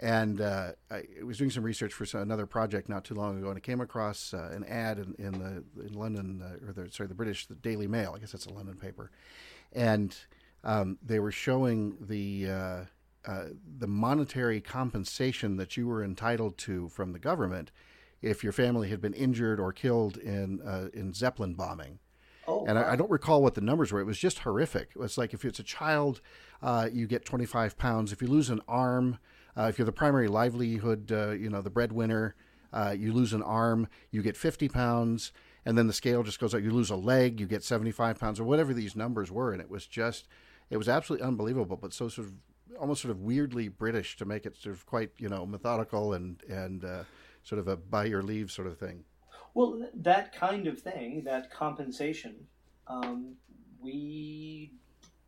[0.00, 3.48] and uh, I was doing some research for some, another project not too long ago,
[3.48, 6.90] and I came across uh, an ad in, in the in London, uh, or the
[6.90, 8.12] sorry, the British, the Daily Mail.
[8.14, 9.10] I guess that's a London paper,
[9.72, 10.16] and
[10.62, 12.80] um, they were showing the uh,
[13.26, 13.44] uh,
[13.78, 17.72] the monetary compensation that you were entitled to from the government
[18.22, 21.98] if your family had been injured or killed in uh, in Zeppelin bombing.
[22.48, 22.84] Oh And wow.
[22.84, 24.00] I, I don't recall what the numbers were.
[24.00, 24.90] It was just horrific.
[24.94, 26.20] It was like if it's a child,
[26.62, 28.12] uh, you get 25 pounds.
[28.12, 29.18] If you lose an arm,
[29.56, 32.34] uh, if you're the primary livelihood, uh, you know, the breadwinner,
[32.72, 35.32] uh, you lose an arm, you get 50 pounds.
[35.64, 36.62] And then the scale just goes up.
[36.62, 39.52] You lose a leg, you get 75 pounds, or whatever these numbers were.
[39.52, 40.26] And it was just,
[40.70, 42.34] it was absolutely unbelievable, but so sort of
[42.78, 46.42] almost sort of weirdly British to make it sort of quite, you know, methodical and,
[46.48, 47.04] and uh,
[47.42, 49.04] sort of a by your leave sort of thing.
[49.54, 52.46] Well, that kind of thing, that compensation,
[52.86, 53.34] um,
[53.80, 54.72] we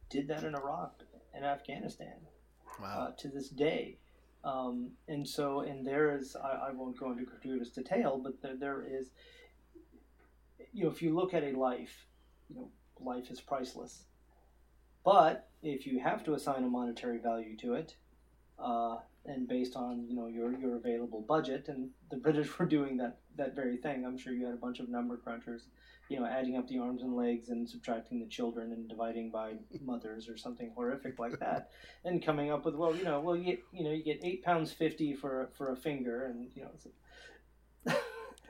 [0.08, 1.02] did that in Iraq
[1.34, 2.16] and Afghanistan
[2.84, 3.98] uh, to this day.
[4.42, 8.56] Um, and so, and there is, I, I won't go into gratuitous detail, but there,
[8.56, 9.10] there is,
[10.72, 12.06] you know, if you look at a life,
[12.48, 14.04] you know, life is priceless.
[15.04, 17.96] But if you have to assign a monetary value to it,
[18.58, 22.96] uh, and based on you know your your available budget, and the British were doing
[22.98, 24.04] that that very thing.
[24.04, 25.62] I'm sure you had a bunch of number crunchers,
[26.08, 29.54] you know, adding up the arms and legs and subtracting the children and dividing by
[29.80, 31.70] mothers or something horrific like that,
[32.04, 34.42] and coming up with well, you know, well you get you know you get eight
[34.42, 36.70] pounds fifty for for a finger, and you know.
[36.74, 36.86] It's,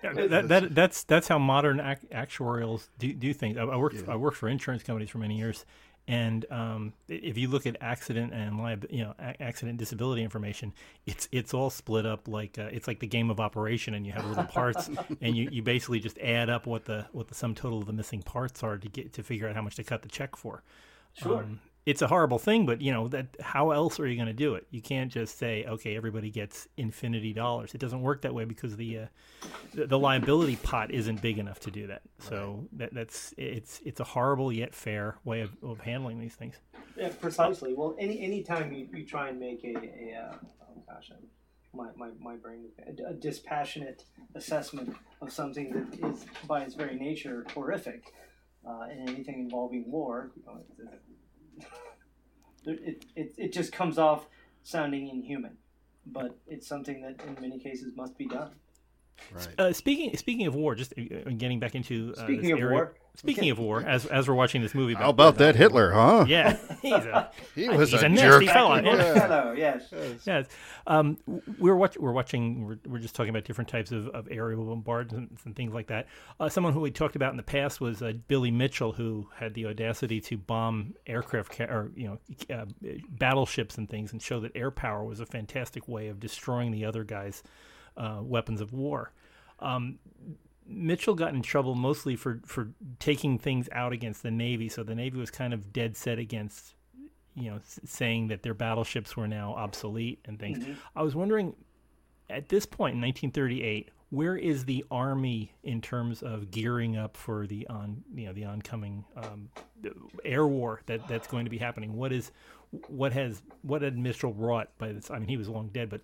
[0.02, 3.59] Yeah, that, that that's that's how modern ac- actuarials do, do things.
[3.59, 4.12] I, I worked Yeah.
[4.12, 5.66] I worked for insurance companies for many years,
[6.09, 8.59] and um, if you look at accident and
[8.91, 10.73] you know a- accident disability information,
[11.07, 14.13] it's it's all split up like uh, it's like the game of operation, and you
[14.13, 17.55] have little parts, and you, you basically just add up what the what the sum
[17.55, 20.03] total of the missing parts are to get to figure out how much to cut
[20.03, 20.63] the check for.
[21.15, 21.39] Sure.
[21.39, 24.33] Um, it's a horrible thing, but you know that how else are you going to
[24.33, 24.66] do it?
[24.71, 27.75] You can't just say, okay, everybody gets infinity dollars.
[27.75, 29.07] It doesn't work that way because the uh,
[29.75, 32.03] the, the liability pot isn't big enough to do that.
[32.19, 36.57] So that, that's it's it's a horrible yet fair way of, of handling these things.
[36.97, 37.75] Yeah, precisely.
[37.75, 40.35] Well, any any time you, you try and make a, a uh,
[40.71, 41.11] oh gosh,
[41.73, 46.97] my, my, my brain a, a dispassionate assessment of something that is by its very
[46.97, 48.12] nature horrific,
[48.66, 51.01] uh, and anything involving war, you know, it,
[52.67, 54.27] it, it, it just comes off
[54.63, 55.57] sounding inhuman.
[56.07, 58.53] But it's something that in many cases must be done.
[59.33, 59.49] Right.
[59.61, 62.73] Uh, speaking speaking of war, just uh, getting back into uh, Speaking this of area-
[62.75, 62.95] war.
[63.16, 66.25] Speaking of war, as as we're watching this movie, How about that Hitler, huh?
[66.27, 68.12] Yeah, he's a He was he's a, a jerk.
[68.12, 68.81] nasty fella.
[68.81, 69.20] Hello, Yeah.
[69.27, 69.92] hello, yes.
[70.25, 70.46] Yes.
[70.87, 71.18] Um,
[71.59, 72.66] we're watch, we're watching.
[72.66, 76.07] We're, we're just talking about different types of, of aerial bombardments and things like that.
[76.38, 79.53] Uh, someone who we talked about in the past was uh, Billy Mitchell, who had
[79.53, 82.09] the audacity to bomb aircraft ca- or you
[82.49, 82.64] know uh,
[83.11, 86.85] battleships and things, and show that air power was a fantastic way of destroying the
[86.87, 87.42] other guy's
[87.99, 89.12] uh, weapons of war.
[89.59, 89.99] Um,
[90.66, 92.68] Mitchell got in trouble mostly for, for
[92.99, 94.68] taking things out against the Navy.
[94.68, 96.75] So the Navy was kind of dead set against,
[97.35, 100.64] you know, s- saying that their battleships were now obsolete and things.
[100.94, 101.55] I was wondering,
[102.29, 107.46] at this point in 1938, where is the Army in terms of gearing up for
[107.46, 109.49] the on, you know, the oncoming um,
[110.25, 111.94] air war that, that's going to be happening?
[111.96, 112.31] What is,
[112.88, 115.11] what has, what had Mitchell wrought by this?
[115.11, 116.01] I mean, he was long dead, but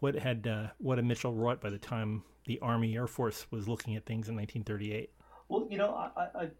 [0.00, 3.68] what had, uh, what had Mitchell wrought by the time the Army Air Force was
[3.68, 5.10] looking at things in 1938?
[5.48, 6.50] Well, you know, I, I,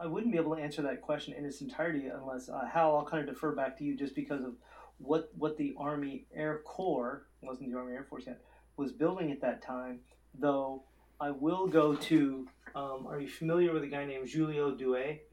[0.00, 2.96] I- wouldn't be able to answer that question in its entirety unless uh, Hal.
[2.96, 4.54] I'll kind of defer back to you just because of
[4.98, 8.40] what what the Army Air Corps wasn't the Army Air Force yet
[8.76, 10.00] was building at that time.
[10.38, 10.82] Though
[11.20, 12.46] I will go to.
[12.74, 15.26] Um, are you familiar with a guy named Giulio Douhet?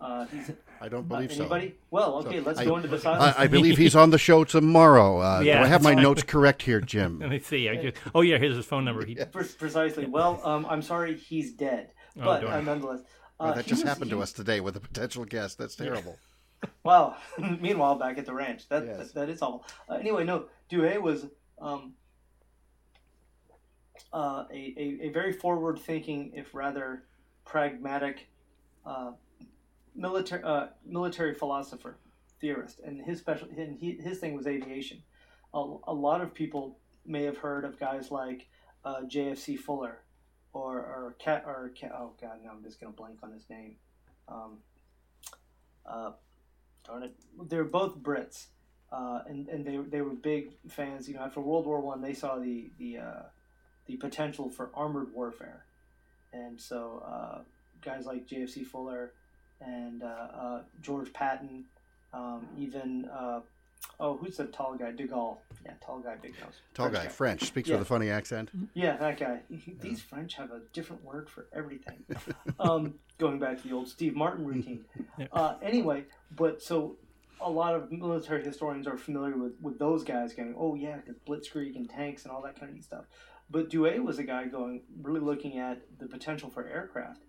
[0.00, 0.50] Uh, he's,
[0.82, 1.42] I don't uh, believe so.
[1.42, 1.76] anybody?
[1.92, 3.36] Well, okay, So, let's I- go into the silence.
[3.38, 5.20] I, I believe he's on the show tomorrow.
[5.20, 7.18] Uh, Yeah, do I have my notes correct here, Jim?
[7.20, 7.68] Let me see.
[7.68, 9.04] I just, oh yeah, here's his phone number.
[9.06, 10.06] He, Pre- Precisely.
[10.06, 11.92] Well, um, I'm sorry, he's dead.
[12.18, 12.52] Oh, But darn.
[12.52, 13.00] uh, nonetheless,
[13.38, 15.56] Oh, uh, that just was- happened to he- us today with a potential guest.
[15.58, 16.18] That's terrible.
[16.84, 17.16] Wow.
[17.60, 18.96] Meanwhile, back at the ranch, that Yes.
[18.98, 19.66] that, that is all.
[19.88, 21.26] Uh, anyway, no, Douhet was
[21.60, 21.94] um,
[24.12, 27.02] uh, a, a a very forward-thinking, if rather
[27.44, 28.28] pragmatic,
[28.86, 29.10] uh,
[29.94, 31.96] military uh, military philosopher,
[32.40, 35.02] theorist, and his special and he, his thing was aviation.
[35.54, 38.46] A, a lot of people may have heard of guys like
[38.84, 39.56] uh, J.F.C.
[39.56, 39.98] Fuller,
[40.52, 43.76] or or Cat or Cat, oh god, no, I'm just gonna blank on his name.
[44.28, 44.58] Um,
[45.84, 46.12] uh,
[46.86, 47.14] darn it,
[47.48, 48.46] they're both Brits,
[48.90, 51.08] uh, and and they they were big fans.
[51.08, 53.22] You know, after World War One, they saw the the uh,
[53.86, 55.64] the potential for armored warfare,
[56.32, 57.38] and so uh,
[57.84, 58.64] guys like J.F.C.
[58.64, 59.12] Fuller
[59.64, 61.64] and uh, uh, George Patton,
[62.12, 63.40] um, even uh,
[64.00, 64.92] oh, who's the tall guy?
[64.92, 65.38] De Gaulle.
[65.64, 66.60] Yeah, tall guy, big nose.
[66.74, 67.76] Tall French guy, French, speaks Yeah.
[67.76, 68.50] with a funny accent.
[68.74, 69.40] yeah, that guy.
[69.80, 72.04] These French have a different word for everything.
[72.60, 74.84] um, going back to the old Steve Martin routine.
[75.18, 75.26] Yeah.
[75.32, 76.96] Uh, anyway, but so
[77.40, 81.14] a lot of military historians are familiar with, with those guys going, oh yeah, the
[81.30, 83.04] blitzkrieg and tanks and all that kind of stuff.
[83.50, 87.22] But Douhet was a guy going, really looking at the potential for aircraft.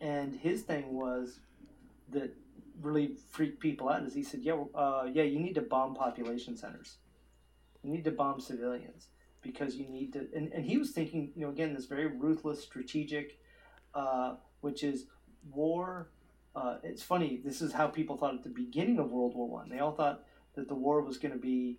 [0.00, 1.40] And his thing was
[2.10, 2.34] that
[2.80, 6.56] really freaked people out is he said, yeah, uh, yeah, you need to bomb population
[6.56, 6.96] centers.
[7.82, 9.08] You need to bomb civilians
[9.42, 10.26] because you need to.
[10.34, 13.38] And, and he was thinking, you know, again, this very ruthless, strategic,
[13.94, 15.06] uh, which is
[15.52, 16.10] war.
[16.54, 17.40] Uh, it's funny.
[17.44, 19.68] This is how people thought at the beginning of World War One.
[19.68, 21.78] They all thought that the war was going to be,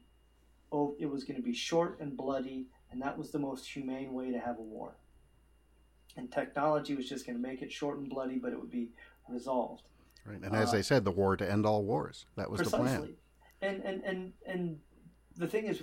[0.72, 4.14] oh, it was going to be short and bloody, and that was the most humane
[4.14, 4.96] way to have a war.
[6.16, 8.90] And technology was just going to make it short and bloody, but it would be
[9.28, 9.84] resolved.
[10.28, 10.42] Right.
[10.42, 12.26] And as Uh, they said, the war to end all wars.
[12.36, 12.84] That was the plan.
[12.84, 13.16] Precisely.
[13.62, 14.80] And and and and
[15.38, 15.82] the thing is,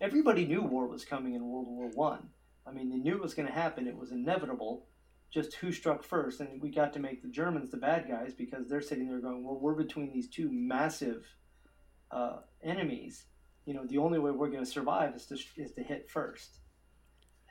[0.00, 2.30] everybody knew war was coming in World War One.
[2.66, 2.72] I.
[2.72, 3.86] mean, they knew it was going to happen.
[3.86, 4.86] It was inevitable.
[5.30, 8.68] Just who struck first, and we got to make the Germans the bad guys because
[8.68, 11.24] they're sitting there going, "Well, we're between these two massive
[12.10, 13.26] uh, enemies.
[13.64, 16.58] You know, the only way we're going to survive is to is to hit first.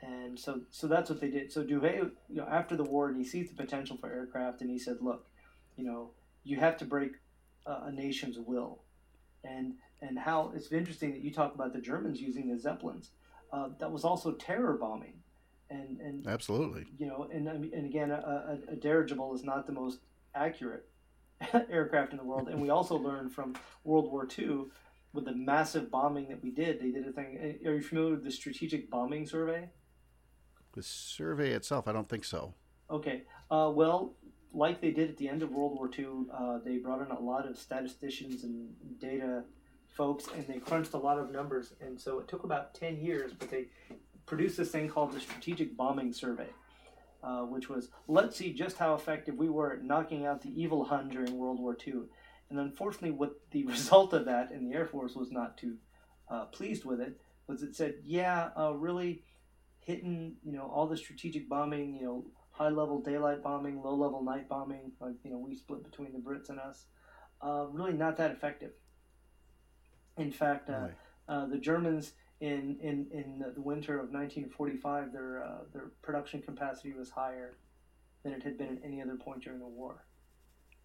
[0.02, 1.52] And so, so that's what they did.
[1.52, 4.70] So Douhet, you know, after the war, and he sees the potential for aircraft, and
[4.70, 5.26] he said, "Look,
[5.80, 6.10] you know,
[6.44, 7.12] you have to break
[7.66, 8.82] uh, a nation's will."
[9.44, 13.10] and and how it's interesting that you talk about the Germans using the Zeppelins.
[13.52, 15.14] Uh, that was also terror bombing,
[15.68, 16.86] and and Absolutely.
[16.98, 20.00] you know, and and again, a, a, a dirigible is not the most
[20.34, 20.88] accurate
[21.70, 22.48] aircraft in the world.
[22.48, 23.54] And we also learned from
[23.84, 24.66] World War II
[25.12, 26.80] with the massive bombing that we did.
[26.80, 27.58] They did a thing.
[27.66, 29.68] Are you familiar with the Strategic Bombing Survey?
[30.72, 32.54] The survey itself, I don't think so.
[32.88, 33.24] Okay.
[33.50, 34.14] Uh, well,
[34.52, 37.20] like they did at the end of World War II, uh, they brought in a
[37.20, 39.44] lot of statisticians and data
[39.88, 41.74] folks, and they crunched a lot of numbers.
[41.80, 43.66] And so it took about 10 years, but they
[44.26, 46.48] produced this thing called the Strategic Bombing Survey,
[47.22, 50.84] uh, which was let's see just how effective we were at knocking out the evil
[50.84, 52.02] Hun during World War II.
[52.48, 55.76] And unfortunately, what the result of that, and the Air Force was not too
[56.28, 59.24] uh, pleased with it, was it said, yeah, uh, really
[59.80, 62.24] hitting, you know, all the strategic bombing, you know,
[62.60, 66.18] high level daylight bombing, low level night bombing, like, you know, we split between the
[66.18, 66.84] Brits and us,
[67.40, 68.72] uh, really not that effective.
[70.18, 70.92] In fact, uh, right.
[71.26, 76.92] Uh, the Germans in, in, in the winter of 1945, their, uh, their production capacity
[76.92, 77.56] was higher
[78.24, 80.04] than it had been at any other point during the war.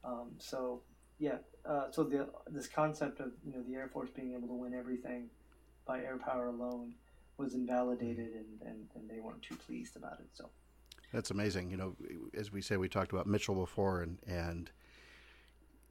[0.05, 0.81] Um, so
[1.19, 4.53] yeah, uh, so the this concept of you know the Air Force being able to
[4.53, 5.29] win everything
[5.87, 6.93] by air power alone
[7.37, 10.27] was invalidated, and, and, and they weren't too pleased about it.
[10.33, 10.49] So
[11.13, 11.69] that's amazing.
[11.69, 11.95] You know,
[12.33, 14.71] as we said, we talked about Mitchell before, and and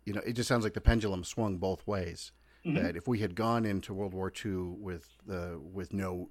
[0.05, 2.33] you know, it just sounds like the pendulum swung both ways.
[2.67, 2.83] Mm-hmm.
[2.83, 6.31] That if we had gone into World War II with the with no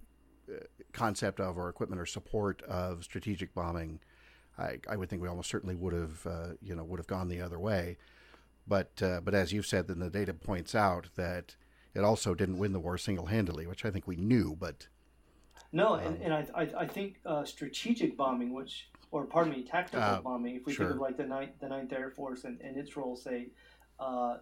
[0.50, 4.00] uh, concept of or equipment or support of strategic bombing,
[4.58, 7.28] I, I would think we almost certainly would have uh, you know would have gone
[7.28, 7.98] the other way.
[8.68, 11.56] But uh, but as you've said, then the data points out that
[11.94, 14.56] it also didn't win the war single handedly, which I think we knew.
[14.60, 14.88] But
[15.72, 19.64] no, um, and, and I, I, I think uh, strategic bombing, which or pardon me,
[19.64, 20.56] tactical uh, bombing.
[20.56, 20.86] If we sure.
[20.86, 23.48] think of like the ninth the Ninth Air Force and, and its role, say
[24.00, 24.38] uh,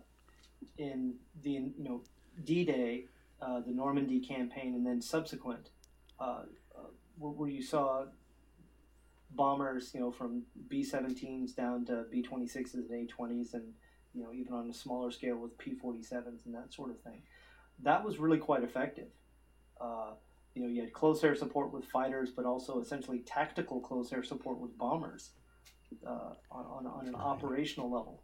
[0.78, 2.04] in the you know
[2.44, 3.06] D Day,
[3.42, 5.70] uh, the Normandy campaign, and then subsequent,
[6.20, 6.44] uh,
[7.18, 8.06] where, where you saw
[9.32, 13.74] bombers, you know, from B-17s down to B-26s and A-20s, and
[14.14, 17.22] you know, even on a smaller scale with P-47s and that sort of thing.
[17.84, 19.08] That was really quite effective.
[19.80, 20.12] Uh,
[20.54, 24.24] you know, you had close air support with fighters, but also essentially tactical close air
[24.24, 25.32] support with bombers
[26.06, 28.24] uh, on, on, on, an operational level.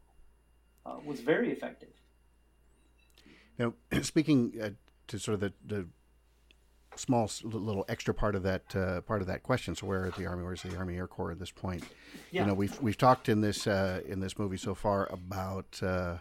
[0.86, 1.90] Uh, was very effective.
[3.58, 4.70] Now, speaking uh,
[5.08, 5.88] to sort of the, the
[6.96, 9.76] small little extra part of that uh, part of that question.
[9.76, 10.44] So where is the Army?
[10.44, 11.84] Where's the Army Air Corps at this point?
[12.32, 12.42] Yeah.
[12.42, 16.18] You know, we've we've talked in this uh, in this movie so far about uh,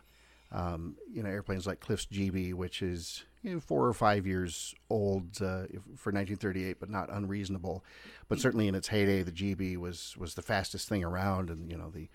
[0.53, 4.75] um, you know airplanes like Cliff's GB, which is you know, four or five years
[4.91, 7.85] old uh, for 1938, but not unreasonable.
[8.29, 11.79] But certainly in its heyday, the GB was was the fastest thing around, and you
[11.79, 12.09] know the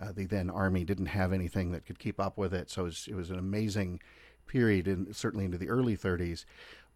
[0.00, 2.68] uh, the then Army didn't have anything that could keep up with it.
[2.68, 4.00] So it was, it was an amazing
[4.46, 6.44] period, and certainly into the early 30s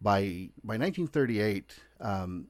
[0.01, 2.47] by by 1938, um,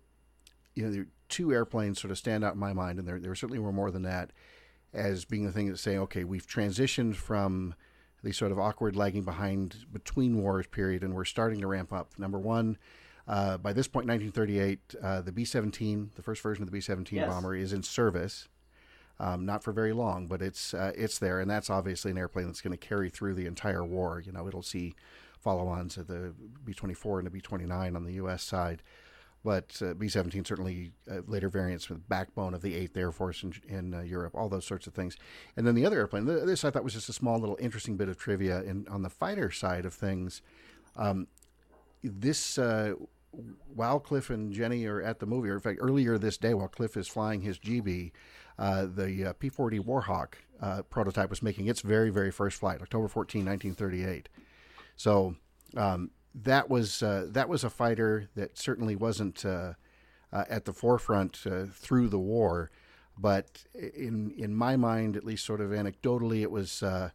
[0.74, 3.36] you know, there two airplanes sort of stand out in my mind, and there there
[3.36, 4.32] certainly were more than that,
[4.92, 7.76] as being the thing that say, okay, we've transitioned from
[8.24, 12.12] the sort of awkward lagging behind between wars period, and we're starting to ramp up.
[12.18, 12.78] Number one.
[13.28, 17.30] Uh, by this point, 1938, uh, the B-17, the first version of the B-17 yes.
[17.30, 18.48] bomber, is in service.
[19.20, 22.46] Um, not for very long, but it's uh, it's there, and that's obviously an airplane
[22.46, 24.22] that's going to carry through the entire war.
[24.26, 24.94] You know, it'll see
[25.40, 28.44] follow-ons of the B-24 and the B-29 on the U.S.
[28.44, 28.84] side.
[29.48, 33.54] But uh, B-17 certainly uh, later variants with backbone of the 8th Air Force in,
[33.70, 35.16] in uh, Europe, all those sorts of things.
[35.56, 38.10] And then the other airplane, this I thought was just a small little interesting bit
[38.10, 38.62] of trivia.
[38.64, 40.42] In, on the fighter side of things,
[40.98, 41.28] um,
[42.04, 42.96] this uh,
[43.74, 46.68] while Cliff and Jenny are at the movie, or in fact, earlier this day, while
[46.68, 48.12] Cliff is flying his GB,
[48.60, 50.34] uh, the uh, P 40 Warhawk
[50.90, 54.28] prototype was making its very, very first flight, October 14, 1938.
[54.98, 55.38] So
[55.78, 56.12] um,
[56.44, 59.74] that was uh, that was a fighter that certainly wasn't uh,
[60.32, 62.72] uh, at the forefront uh, through the war,
[63.18, 67.10] but in in my mind, at least sort of anecdotally, it was uh,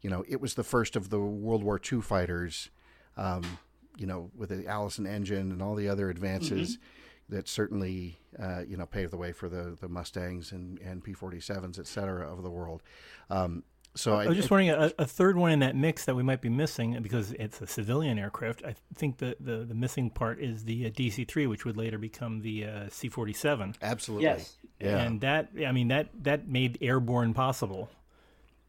[0.00, 2.70] you know it was the first of the World War II fighters.
[3.16, 3.58] Um,
[3.96, 6.76] you know, with the Allison engine and all the other advances.
[6.76, 6.84] Mm-hmm
[7.30, 11.78] that certainly uh, you know paved the way for the the Mustangs and and P47s,
[11.78, 12.82] et cetera, of the world.
[13.30, 13.64] Um,
[13.98, 16.22] so I, I was just wondering a, a, third one in that mix that we
[16.22, 18.62] might be missing because it's a civilian aircraft.
[18.64, 21.98] I think the the, the missing part is the uh, DC three, which would later
[21.98, 23.74] become the uh, C forty seven.
[23.82, 24.98] Absolutely, yes, yeah.
[24.98, 27.90] And that I mean that that made airborne possible.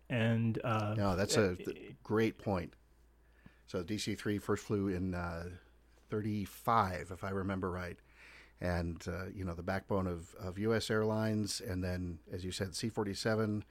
[0.09, 1.55] And uh, no, that's a
[2.03, 2.73] great point.
[3.67, 5.43] So DC three first flew in uh,
[6.09, 7.99] thirty five, if I remember right
[8.61, 10.89] and uh, you know the backbone of, of U.S.
[10.89, 13.63] airlines, and then as you said, C forty seven,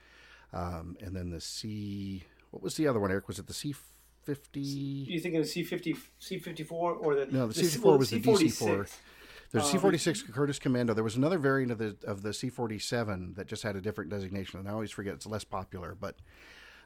[0.52, 2.24] um, and then the C.
[2.50, 3.28] What was the other one, Eric?
[3.28, 3.74] Was it the C
[4.24, 4.60] fifty?
[4.60, 7.46] You think of the C fifty, C fifty four, or the no?
[7.46, 8.86] The C fifty four was the DC four.
[9.50, 10.94] There's um, C forty six Curtiss Commando.
[10.94, 13.80] There was another variant of the of the C forty seven that just had a
[13.80, 15.96] different designation, and I always forget it's less popular.
[15.98, 16.16] But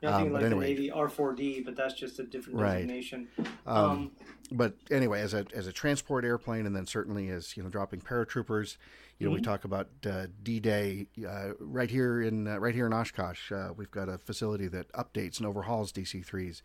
[0.02, 0.74] Nothing um, like anyway.
[0.74, 2.74] the Navy R4D, but that's just a different right.
[2.74, 3.28] designation.
[3.66, 4.10] Um, um,
[4.50, 8.00] but anyway, as a as a transport airplane, and then certainly as you know, dropping
[8.00, 8.76] paratroopers.
[9.18, 9.42] You know, mm-hmm.
[9.42, 13.52] we talk about uh, D-Day uh, right here in uh, right here in Oshkosh.
[13.52, 16.62] Uh, we've got a facility that updates and overhauls DC-3s.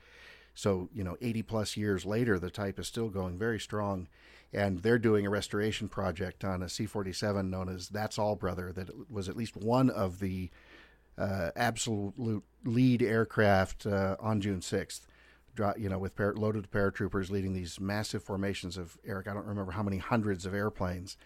[0.55, 4.07] So you know, 80 plus years later, the type is still going very strong,
[4.51, 8.71] and they're doing a restoration project on a C-47 known as That's All Brother.
[8.71, 10.49] That was at least one of the
[11.17, 15.07] uh, absolute lead aircraft uh, on June sixth.
[15.75, 19.27] You know, with par- loaded paratroopers leading these massive formations of Eric.
[19.27, 21.17] I don't remember how many hundreds of airplanes.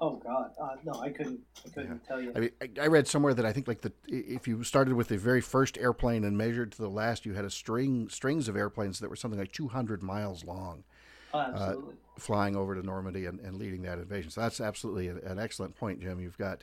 [0.00, 1.40] Oh God, uh, no, I couldn't.
[1.64, 2.08] I couldn't yeah.
[2.08, 2.32] tell you.
[2.36, 5.08] I mean, I, I, read somewhere that I think like the if you started with
[5.08, 8.56] the very first airplane and measured to the last, you had a string strings of
[8.56, 10.84] airplanes that were something like 200 miles long.
[11.32, 11.94] Oh, absolutely.
[11.94, 14.30] Uh, flying over to Normandy and, and, leading that invasion.
[14.30, 16.20] So that's absolutely an, an excellent point, Jim.
[16.20, 16.62] You've got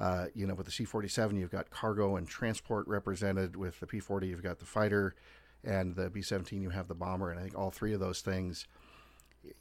[0.00, 3.54] uh, you know, with the C-47, you've got cargo and transport represented.
[3.54, 5.14] With the P-40, you've got the fighter,
[5.62, 7.30] and the B-17, you have the bomber.
[7.30, 8.66] And I think all three of those things,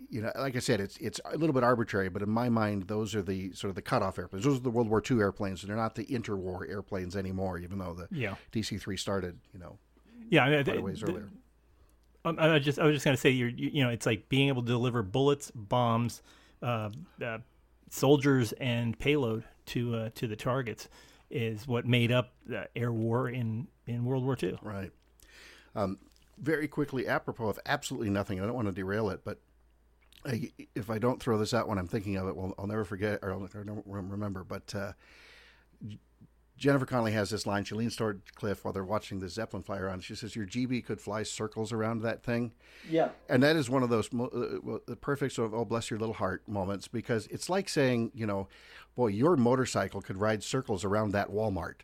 [0.09, 2.83] you know, like I said, it's it's a little bit arbitrary, but in my mind,
[2.87, 4.45] those are the sort of the cutoff airplanes.
[4.45, 7.57] Those are the World War II airplanes, and they're not the interwar airplanes anymore.
[7.57, 8.35] Even though the yeah.
[8.53, 9.77] DC-3 started, you know,
[10.29, 11.29] yeah, I mean, quite a ways the, earlier.
[12.23, 14.29] Um, I just I was just going to say, you're you, you know, it's like
[14.29, 16.21] being able to deliver bullets, bombs,
[16.61, 16.89] uh,
[17.23, 17.39] uh,
[17.89, 20.87] soldiers, and payload to uh, to the targets
[21.29, 24.57] is what made up the air war in in World War II.
[24.61, 24.91] Right.
[25.75, 25.99] Um,
[26.37, 29.39] very quickly, apropos of absolutely nothing, I don't want to derail it, but
[30.25, 32.85] I, if I don't throw this out when I'm thinking of it, well, I'll never
[32.85, 34.43] forget or I'll, never remember.
[34.43, 34.93] But uh,
[36.59, 37.63] Jennifer Connelly has this line.
[37.63, 40.03] She leans toward Cliff while they're watching the Zeppelin fly around.
[40.03, 42.51] She says, "Your GB could fly circles around that thing."
[42.89, 45.99] Yeah, and that is one of those uh, the perfect sort of "oh bless your
[45.99, 48.49] little heart" moments because it's like saying, you know,
[48.95, 51.75] boy, your motorcycle could ride circles around that Walmart.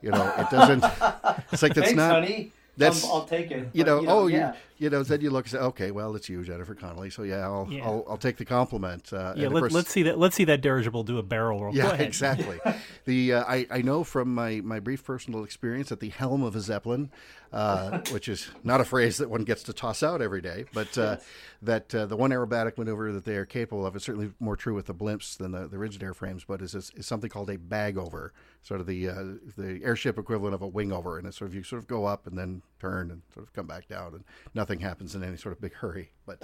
[0.00, 0.84] You know, it doesn't.
[1.52, 2.12] it's like that's Thanks, not.
[2.12, 2.52] Honey.
[2.76, 3.68] That's um, I'll take it.
[3.72, 4.54] You know, you know oh, yeah.
[4.80, 7.10] You, know, then you look and say, okay, well, it's you, Jennifer Connelly.
[7.10, 7.84] So yeah, I'll yeah.
[7.84, 9.12] I'll, I'll take the compliment.
[9.12, 10.18] Uh, yeah, let, us see that.
[10.18, 11.74] Let's see that dirigible do a barrel roll.
[11.74, 12.58] Yeah, exactly.
[13.04, 16.56] the uh, I I know from my my brief personal experience at the helm of
[16.56, 17.10] a zeppelin,
[17.52, 20.96] uh, which is not a phrase that one gets to toss out every day, but
[20.96, 21.18] uh,
[21.60, 24.74] that uh, the one aerobatic maneuver that they are capable of is certainly more true
[24.74, 27.58] with the blimps than the, the rigid airframes, but is, is, is something called a
[27.58, 29.24] bag over, sort of the uh,
[29.58, 32.06] the airship equivalent of a wing over, and it's sort of you sort of go
[32.06, 34.24] up and then turn and sort of come back down, and
[34.54, 36.10] nothing happens in any sort of big hurry.
[36.26, 36.40] But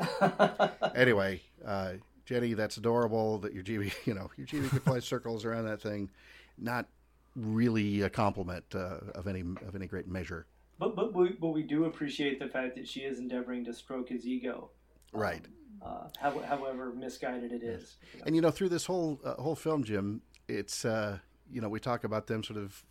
[0.94, 5.44] anyway, uh, Jenny, that's adorable that your GB, you know, your GB could fly circles
[5.44, 6.10] around that thing.
[6.58, 6.86] Not
[7.34, 10.46] really a compliment uh, of any of any great measure.
[10.78, 14.08] But but we, but we do appreciate the fact that she is endeavoring to stroke
[14.08, 14.70] his ego.
[15.12, 15.44] Right.
[15.82, 17.96] Um, uh, how, however misguided it is.
[18.12, 18.24] You know.
[18.26, 21.18] And you know, through this whole uh, whole film, Jim, it's uh,
[21.50, 22.82] you know we talk about them sort of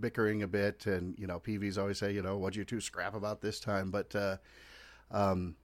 [0.00, 3.14] bickering a bit, and you know, Peevy's always say, you know, what you two scrap
[3.14, 4.36] about this time, but uh,
[5.10, 5.56] um,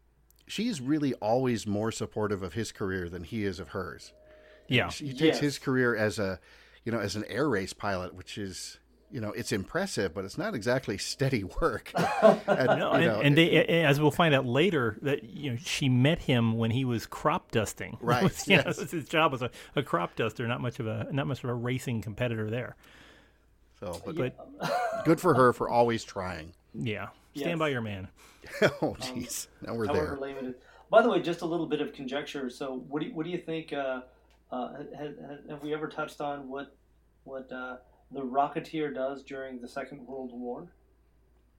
[0.47, 4.13] she's really always more supportive of his career than he is of hers.
[4.69, 5.39] Yeah, he takes yes.
[5.41, 6.39] his career as a
[6.85, 8.79] you know as an air race pilot, which is
[9.11, 11.93] you know, it's impressive, but it's not exactly steady work.
[12.23, 15.57] and, no, and, know, and they, it, as we'll find out later, that you know,
[15.57, 17.99] she met him when he was crop dusting.
[18.11, 18.25] Right.
[18.25, 18.79] was, yes.
[18.79, 21.51] Know, his job was a, a, crop duster, not much of a not much of
[21.51, 22.75] a racing competitor there.
[23.81, 26.53] So, but, but good for her for always trying.
[26.75, 27.59] Yeah, stand yes.
[27.59, 28.09] by your man.
[28.63, 30.17] oh, jeez, um, now we're there.
[30.21, 30.55] Limited.
[30.91, 32.51] By the way, just a little bit of conjecture.
[32.51, 33.73] So, what do you, what do you think?
[33.73, 34.03] Uh,
[34.53, 35.15] uh, have,
[35.49, 36.75] have we ever touched on what
[37.25, 37.77] what uh,
[38.11, 40.69] the Rocketeer does during the Second World War?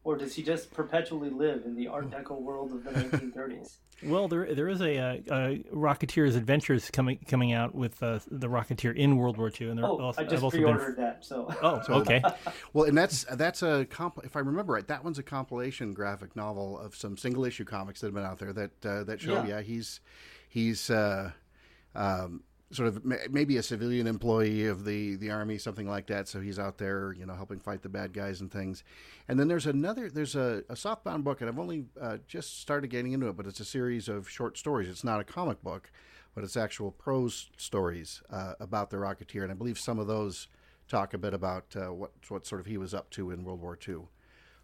[0.03, 3.77] Or does he just perpetually live in the Art Deco world of the 1930s?
[4.03, 8.47] Well, there there is a, a, a Rocketeer's Adventures coming coming out with uh, the
[8.47, 11.05] Rocketeer in World War II, and there oh, also, I just pre-ordered been...
[11.05, 11.23] that.
[11.23, 12.21] So oh, okay.
[12.73, 16.35] well, and that's that's a comp- if I remember right, that one's a compilation graphic
[16.35, 19.33] novel of some single issue comics that have been out there that uh, that show
[19.33, 19.45] yeah.
[19.45, 19.99] yeah he's
[20.49, 21.31] he's uh,
[21.93, 22.41] um,
[22.71, 26.27] sort of maybe a civilian employee of the the army, something like that.
[26.27, 28.83] So he's out there, you know, helping fight the bad guys and things.
[29.27, 32.89] And then there's another, there's a, a softbound book, and I've only uh, just started
[32.89, 34.89] getting into it, but it's a series of short stories.
[34.89, 35.91] It's not a comic book,
[36.33, 40.47] but it's actual prose stories uh, about the Rocketeer, and I believe some of those
[40.87, 43.61] talk a bit about uh, what what sort of he was up to in World
[43.61, 44.07] War II.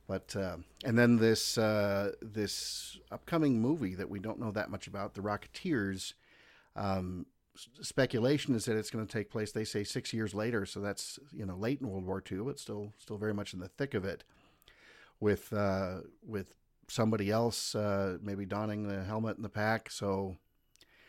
[0.07, 4.87] But uh, and then this uh, this upcoming movie that we don't know that much
[4.87, 6.13] about, the Rocketeers.
[6.75, 7.25] Um,
[7.81, 9.51] speculation is that it's going to take place.
[9.51, 12.59] They say six years later, so that's you know late in World War II, but
[12.59, 14.23] still still very much in the thick of it.
[15.19, 16.53] With uh, with
[16.87, 19.89] somebody else uh, maybe donning the helmet and the pack.
[19.91, 20.37] So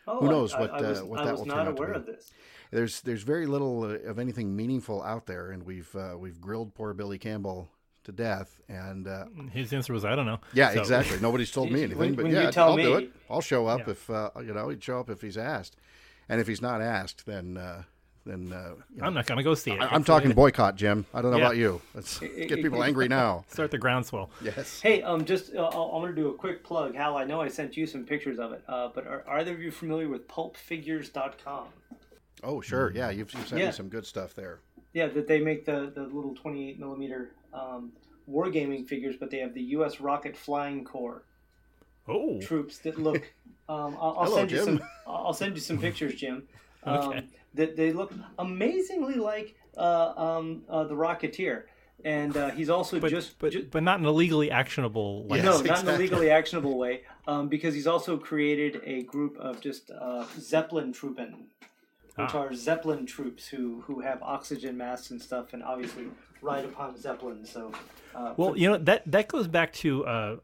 [0.06, 1.92] oh, who knows I, what I was, uh, what that will turn out to be.
[1.92, 2.32] Of this.
[2.70, 6.74] There's there's very little uh, of anything meaningful out there, and we've uh, we've grilled
[6.74, 7.70] poor Billy Campbell
[8.04, 8.60] to death.
[8.68, 10.80] And uh, his answer was, "I don't know." Yeah, so.
[10.80, 11.18] exactly.
[11.20, 13.12] Nobody's told me anything, when, but when yeah, I'll me, do it.
[13.30, 13.92] I'll show up yeah.
[13.92, 15.76] if uh, you know he'd show up if he's asked.
[16.28, 17.82] And if he's not asked, then uh,
[18.28, 19.80] then uh, you know, I'm not going to go see it.
[19.80, 21.06] I, am talking boycott, Jim.
[21.14, 21.44] I don't know yeah.
[21.44, 21.80] about you.
[21.94, 23.44] Let's get people angry now.
[23.48, 24.30] Start the groundswell.
[24.42, 24.80] Yes.
[24.80, 26.94] Hey, um, just uh, I'm going to do a quick plug.
[26.94, 29.52] Hal, I know I sent you some pictures of it, uh, but are, are either
[29.52, 31.66] of you familiar with PulpFigures.com?
[32.44, 32.92] Oh, sure.
[32.94, 33.66] Yeah, you've, you've sent yeah.
[33.68, 34.60] me some good stuff there.
[34.92, 37.92] yeah, that they make the the little 28 millimeter um,
[38.30, 40.00] wargaming figures, but they have the U.S.
[40.00, 41.24] Rocket Flying Corps
[42.08, 43.22] Oh, troops that look.
[43.70, 44.64] Um, I'll, I'll Hello, send you Jim.
[44.64, 44.82] some.
[45.06, 46.44] I'll send you some pictures, Jim.
[46.84, 47.24] Um, Okay.
[47.52, 51.64] That they look amazingly like uh, um, uh, the Rocketeer,
[52.02, 55.42] and uh, he's also but just, but, ju- but not in a legally actionable way.
[55.42, 59.36] Yes, no, not in a legally actionable way, um, because he's also created a group
[59.36, 61.34] of just uh, Zeppelin Truppen,
[62.16, 62.38] which Ah.
[62.38, 66.04] are Zeppelin troops who who have oxygen masks and stuff, and obviously
[66.42, 67.44] ride upon Zeppelin.
[67.44, 67.72] So,
[68.14, 70.36] uh, Well, you know that that goes back to uh,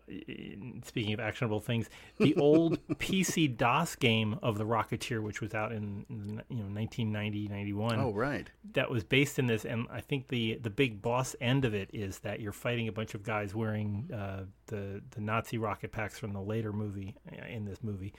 [0.84, 1.88] speaking of actionable things,
[2.18, 6.70] the old PC DOS game of the Rocketeer, which was out in, in you know
[6.72, 7.98] 1990 91.
[8.00, 8.50] Oh, right.
[8.74, 11.90] That was based in this, and I think the the big boss end of it
[11.92, 16.18] is that you're fighting a bunch of guys wearing uh, the the Nazi rocket packs
[16.18, 18.14] from the later movie uh, in this movie.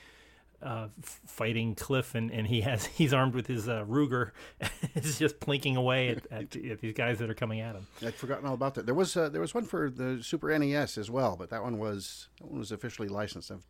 [0.62, 4.32] Uh, fighting Cliff, and, and he has he's armed with his uh, Ruger.
[4.96, 7.86] it's just plinking away at, at, at these guys that are coming at him.
[8.04, 8.86] I'd forgotten all about that.
[8.86, 11.78] There was uh, there was one for the Super NES as well, but that one
[11.78, 13.52] was that one was officially licensed.
[13.52, 13.66] I've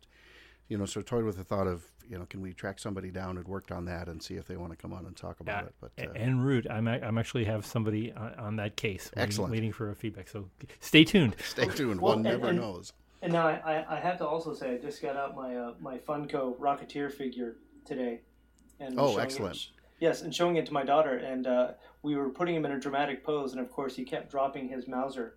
[0.68, 3.36] you know, so toyed with the thought of you know, can we track somebody down
[3.36, 5.64] who'd worked on that and see if they want to come on and talk about
[5.64, 5.74] it?
[5.80, 9.10] But uh, en route, I'm a- I'm actually have somebody on, on that case.
[9.14, 9.52] Waiting, Excellent.
[9.52, 10.28] Waiting for a feedback.
[10.28, 10.48] So
[10.80, 11.36] stay tuned.
[11.44, 12.00] stay tuned.
[12.00, 12.92] Well, one and- never and- knows.
[13.26, 15.74] And now I, I, I have to also say I just got out my uh,
[15.80, 18.20] my Funko Rocketeer figure today.
[18.78, 19.58] And Oh, showing it- excellent.
[19.98, 21.72] yes, and showing it to my daughter, and uh,
[22.04, 24.86] we were putting him in a dramatic pose, and of course he kept dropping his
[24.86, 25.34] Mauser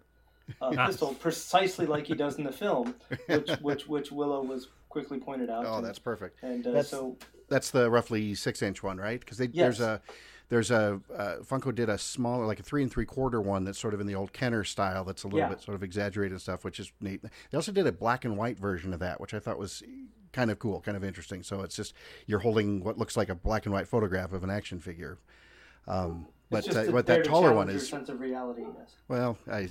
[0.62, 2.94] uh, pistol precisely like he does in the film,
[3.26, 5.66] which which which Willow was quickly pointed out.
[5.66, 6.44] Oh, and, that's perfect.
[6.44, 7.18] and uh, that's- so
[7.48, 9.20] That's the roughly six inch one, right?
[9.20, 10.00] Because there's a
[10.50, 13.80] there's a uh, Funko did a smaller, like a three and three quarter one that's
[13.80, 15.04] sort of in the old Kenner style.
[15.06, 15.50] That's a little Yeah.
[15.50, 17.22] bit sort of exaggerated and stuff, which is neat.
[17.22, 19.84] They also did a black and white version of that, which I thought was
[20.34, 21.43] kind of cool, kind of interesting.
[21.43, 21.93] So it's just
[22.26, 25.20] you're holding what looks like a black and white photograph of an action figure.
[25.88, 28.64] Um, but uh, but that taller one is sense of reality.
[28.78, 28.95] Yes.
[29.08, 29.70] well, I,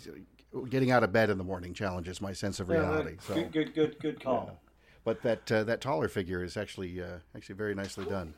[0.69, 3.17] getting out of bed in the morning challenges my sense of Yeah, reality.
[3.21, 4.59] So, Good, good, good, good call.
[5.05, 8.33] but that uh, that taller figure is actually uh, actually very nicely done.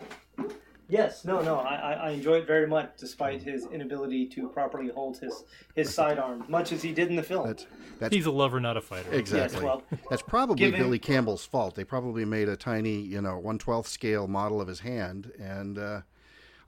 [0.91, 4.88] Yes, no, no, I, I- I enjoy it very much, despite his inability to properly
[4.91, 7.47] hold his his sidearm, much as he did in the film.
[7.47, 7.66] That's
[7.99, 9.12] that's He's a lover, not a fighter.
[9.12, 9.64] Exactly.
[9.64, 11.74] well, That's probably give him- Billy Campbell's fault.
[11.74, 15.78] They probably made a tiny, you know, one twelfth scale model of his hand, and
[15.78, 16.01] uh,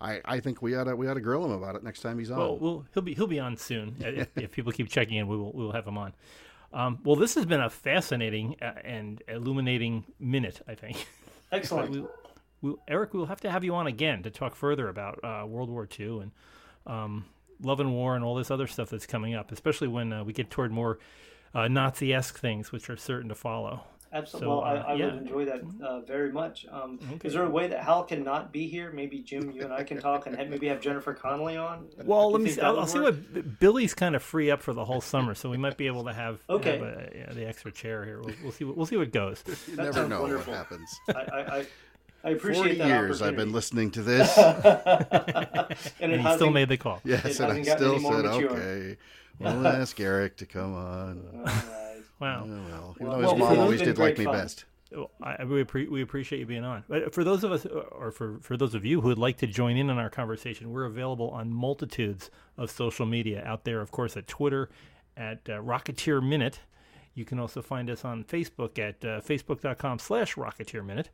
[0.00, 2.18] I, I think we ought to we ought to grill him about it next time
[2.18, 2.38] he's on.
[2.38, 3.96] Well, we'll he'll be he'll be on soon.
[4.02, 6.12] Uh, if, if people keep checking in, we will we will have him on.
[6.72, 10.60] Um, well, this has been a fascinating uh, and illuminating minute.
[10.68, 11.06] I think.
[11.50, 12.08] excellent.
[12.62, 15.44] we, we, Eric, we'll have to have you on again to talk further about uh,
[15.46, 16.30] World War II and
[16.86, 17.24] um,
[17.62, 20.32] Love and War and all this other stuff that's coming up, especially when uh, we
[20.32, 20.98] get toward more
[21.54, 23.82] uh, Nazi-esque things, which are certain to follow.
[24.14, 24.46] Absolutely.
[24.46, 25.04] So, well, I, uh, I yeah.
[25.06, 26.66] would enjoy that uh, very much.
[26.70, 27.28] Um, Okay.
[27.28, 28.92] Is there a way that Hal cannot be here?
[28.92, 31.86] Maybe Jim, you and I can talk, and have, maybe have Jennifer Connelly on.
[32.04, 32.50] Well, let me.
[32.50, 35.48] See, I'll, I'll see what Billy's kind of free up for the whole summer, so
[35.48, 36.72] we might be able to have, Okay.
[36.78, 38.20] have a, yeah, the extra chair here.
[38.20, 38.64] We'll, we'll see.
[38.64, 39.42] What, we'll see what goes.
[39.46, 40.52] you that never know wonderful.
[40.52, 41.00] what happens.
[41.08, 41.12] I,
[41.58, 41.66] I,
[42.24, 44.36] I, I appreciate Forty that years I've been listening to this.
[44.38, 47.00] and it And he still made the call.
[47.04, 48.50] yes, It and I still said mature.
[48.50, 48.96] okay.
[49.38, 51.24] We'll ask Eric to come on.
[51.34, 52.02] All right.
[52.20, 52.46] Wow.
[52.46, 54.64] Oh, well, even Well, his well, mom always did like great me best.
[54.92, 56.84] Well, I, I really we appreciate you being on.
[56.88, 59.46] But for those of us, or for, for those of you who would like to
[59.46, 63.80] join in on our conversation, we're available on multitudes of social media out there.
[63.80, 64.68] Of course, at Twitter,
[65.16, 66.60] at uh, Rocketeer Minute.
[67.14, 71.10] You can also find us on Facebook at uh, facebook.com slash Rocketeer Minute.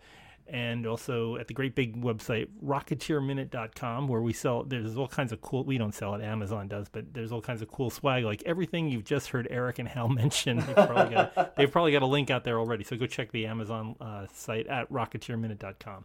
[0.48, 5.42] And also at the great big website, rocketeerminute.com, where we sell, there's all kinds of
[5.42, 8.42] cool, we don't sell it, Amazon does, but there's all kinds of cool swag, like
[8.46, 10.56] everything you've just heard Eric and Hal mention.
[10.58, 12.82] They've probably got, they've probably got a link out there already.
[12.84, 16.04] So go check the Amazon uh, site at rocketeerminute.com.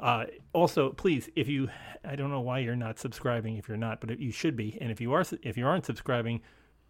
[0.00, 1.68] Uh, also, please, if you,
[2.04, 4.78] I don't know why you're not subscribing if you're not, but you should be.
[4.80, 6.40] And if you are, if you aren't subscribing,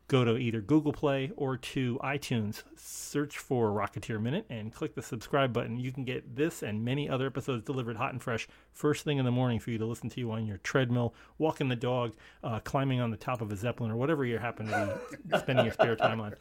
[0.09, 5.02] go to either Google Play or to iTunes, search for Rocketeer Minute, and click the
[5.02, 5.78] subscribe button.
[5.78, 9.24] You can get this and many other episodes delivered hot and fresh first thing in
[9.24, 12.61] the morning for you to listen to you on your treadmill, walking the dog, uh,
[12.61, 15.74] climbing on the top of a zeppelin, or whatever you happen to be spending your
[15.74, 16.34] spare time on.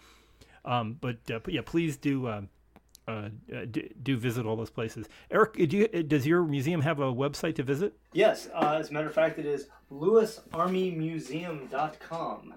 [0.65, 2.27] Um, but, uh, but yeah, please do.
[2.27, 2.41] Uh,
[3.05, 3.27] uh,
[3.69, 5.09] do, do visit all those places.
[5.29, 7.97] Eric, do you, does your museum have a website to visit?
[8.13, 12.53] Yes, uh, as a matter of fact, it is lewisarmymuseum.com.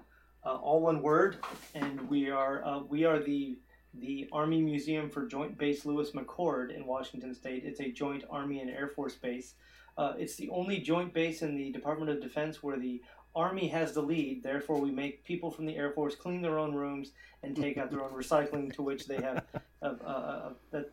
[0.47, 1.39] Uh, all one word,
[1.75, 3.57] and we are uh, we are the
[3.95, 7.63] the Army Museum for Joint Base Lewis McChord in Washington State.
[7.65, 9.55] It's a joint Army and Air Force base.
[9.97, 13.01] Uh, it's the only joint base in the Department of Defense where the
[13.35, 14.41] Army has the lead.
[14.41, 17.11] Therefore, we make people from the Air Force clean their own rooms
[17.43, 19.43] and take out their own recycling, to which they have.
[19.81, 20.85] Uh, uh, uh, that,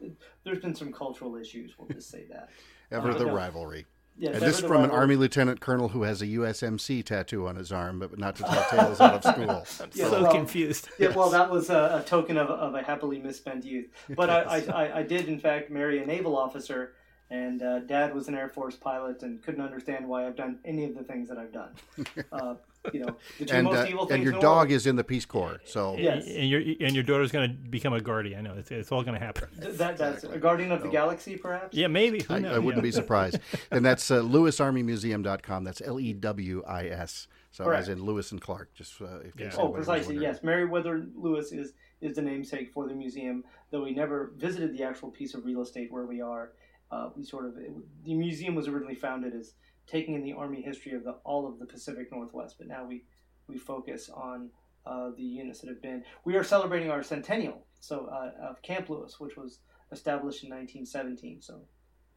[0.42, 1.74] there's been some cultural issues.
[1.78, 2.48] We'll just say that.
[2.90, 3.34] Ever Uh, the no.
[3.34, 3.86] rivalry.
[4.16, 7.56] Yeah, And this the from an Army Lieutenant Colonel who has a USMC tattoo on
[7.56, 9.88] his arm, but not to tell tales out of school.
[9.94, 10.88] Yeah, so well- confused.
[10.98, 13.86] Yeah, well, that was a, a token of, of a happily misspent youth.
[14.10, 14.56] But I, I,
[14.86, 16.92] I, I did, in fact, marry a naval officer,
[17.34, 20.84] and uh, Dad was an Air Force pilot and couldn't understand why I've done any
[20.84, 21.70] of the things that I've done.
[22.32, 22.54] Uh,
[22.92, 24.70] you know, the two And, most uh, evil things and your dog world.
[24.72, 26.26] is in the Peace Corps, so Yes.
[26.26, 28.38] And your and your daughter's going to become a guardian.
[28.38, 29.48] I know it's, it's all going to happen.
[29.58, 31.74] That, that's a guardian of the galaxy, perhaps.
[31.76, 32.22] Yeah, maybe.
[32.22, 32.56] Who I, knows?
[32.56, 32.90] I wouldn't Yeah.
[32.90, 33.38] be surprised.
[33.70, 35.64] And that's uh, lewisarmymuseum.com.
[35.64, 37.26] That's L E W I S.
[37.52, 37.82] So Correct.
[37.82, 39.60] as in Lewis and Clark, just uh, in case Yeah.
[39.62, 40.16] Oh, precisely.
[40.18, 43.44] Yes, Meriwether Lewis is is the namesake for the museum.
[43.70, 46.50] Though we never visited the actual piece of real estate where we are,
[46.90, 47.70] uh, we sort of it,
[48.04, 49.54] the museum was originally founded as
[49.86, 53.04] taking in the Army history of the all of the Pacific Northwest, but now we
[53.46, 54.50] we focus on
[54.86, 56.04] uh, the units that have been.
[56.24, 59.60] We are celebrating our centennial, so uh, of Camp Lewis, which was
[59.92, 61.42] established in 1917.
[61.42, 61.60] So.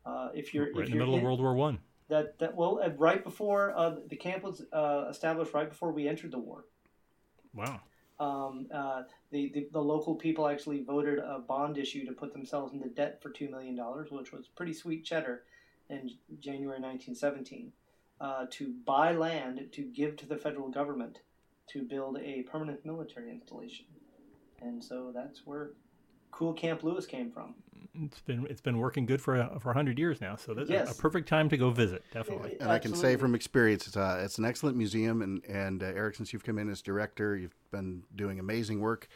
[0.06, 1.80] Uh, if you're right if in the middle of World War One.
[2.08, 6.08] that that well uh, right before uh, the camp was uh, established right before we
[6.08, 6.64] entered the war
[7.58, 7.82] Wow.
[8.20, 12.74] Um, uh, the, the the local people actually voted a bond issue to put themselves
[12.74, 15.44] into debt for two million dollars, which was pretty sweet cheddar,
[15.90, 16.10] in
[16.40, 17.72] January 1917,
[18.20, 21.20] uh, to buy land to give to the federal government
[21.68, 23.86] to build a permanent military installation,
[24.62, 25.72] and so that's where
[26.32, 27.56] cool Camp Lewis came from.
[28.04, 30.36] It's been it's been working good for a, for hundred years now.
[30.36, 30.92] So that's Yes.
[30.92, 32.04] a perfect time to go visit.
[32.12, 32.56] Definitely.
[32.60, 35.24] And I can say from experience, it's, uh, it's an excellent museum.
[35.24, 39.08] And, and uh, Eric, since you've come in as director, you've been doing amazing work.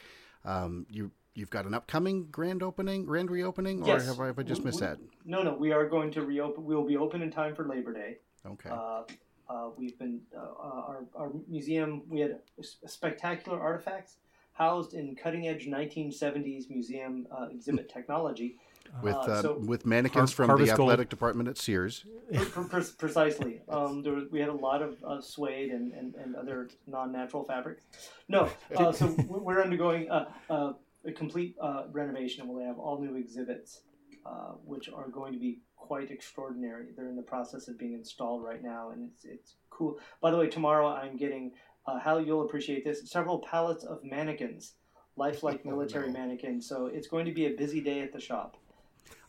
[0.45, 4.07] Um, you, you've got an upcoming grand opening, grand reopening, or Yes.
[4.07, 4.99] have I, have I just We- missed we- that?
[5.25, 6.63] No, no, we are going to reopen.
[6.65, 8.17] We will be open in time for Labor Day.
[8.45, 8.69] Okay.
[8.69, 9.03] Uh,
[9.49, 10.43] uh, we've been uh, uh,
[10.87, 12.03] our, our museum.
[12.09, 12.39] We had
[12.85, 14.17] spectacular artifacts
[14.53, 18.57] housed in cutting edge 1970s museum uh, exhibit technology.
[19.01, 20.89] With uh, uh, so- with mannequins Har- from Harvest the Gold.
[20.89, 22.05] athletic department at Sears.
[22.33, 23.61] Pre- pre- pre- precisely.
[23.69, 27.11] Um, there was, we had a lot of uh, suede and, and, and other non
[27.11, 27.83] natural fabrics.
[28.27, 30.73] No, uh, so we- we're undergoing uh, uh,
[31.05, 33.81] a complete uh, renovation, and we'll have all new exhibits,
[34.25, 36.87] uh, which are going to be quite extraordinary.
[36.95, 39.97] They're in the process of being installed right now, and it's it's cool.
[40.21, 41.51] By the way, tomorrow I'm getting
[41.87, 42.21] uh, Hal.
[42.21, 43.09] You'll appreciate this.
[43.09, 44.75] Several pallets of mannequins,
[45.15, 46.13] lifelike military no.
[46.19, 46.67] mannequins.
[46.69, 48.57] So it's going to be a busy day at the shop.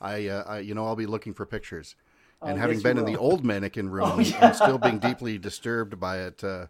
[0.01, 1.95] I, uh, I, you know, I'll be looking for pictures.
[2.43, 4.47] And Uh, having been in the old mannequin room Oh, yeah.
[4.47, 6.67] and still being deeply disturbed by it, uh,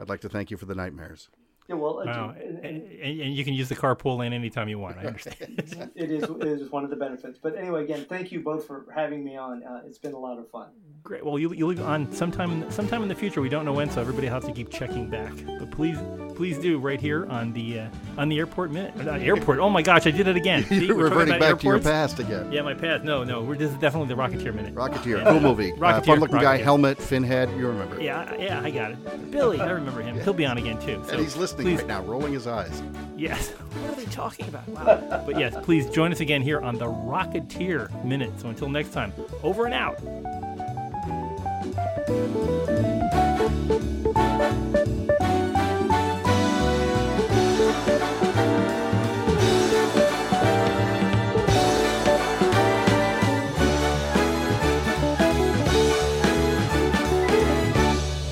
[0.00, 1.28] I'd like to thank you for the nightmares.
[1.70, 2.34] Yeah, well, Wow.
[2.36, 4.98] and- And, and- and you can use the carpool lane anytime you want.
[4.98, 5.62] I understand.
[5.94, 7.38] it is it is one of the benefits.
[7.40, 9.62] But anyway, again, thank you both for having me on.
[9.62, 10.66] Uh, it's been a lot of fun.
[11.04, 11.24] Great.
[11.24, 13.40] Well, you you'll be on sometime sometime in the future.
[13.40, 15.32] We don't know when, so everybody will have to keep checking back.
[15.58, 15.96] But please
[16.34, 18.92] please do right here on the uh, on the airport minute.
[19.06, 19.60] Uh, airport.
[19.60, 20.64] Oh my gosh, I did it again.
[20.68, 22.50] See, You're we're reverting about back to your past again.
[22.52, 23.04] Yeah, my past.
[23.04, 23.42] No, no.
[23.42, 24.74] We're, this is definitely the Rocketeer minute.
[24.74, 25.30] Rocketeer, Yeah.
[25.30, 25.72] cool movie.
[25.72, 28.00] Uh, Rocketeer, fun looking guy, helmet, fin head, you remember.
[28.02, 29.30] Yeah, yeah, I got it.
[29.30, 30.18] Billy, I remember him.
[30.20, 31.02] He'll be on again too.
[31.06, 32.82] So And he's listening please, right now, rolling his eyes.
[33.16, 33.50] Yes.
[33.50, 34.68] What are they talking about?
[34.68, 35.22] Wow.
[35.26, 38.32] but yes, please join us again here on the Rocketeer Minute.
[38.40, 40.00] So until next time, over and out.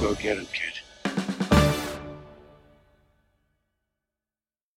[0.01, 0.78] Go get him, kid.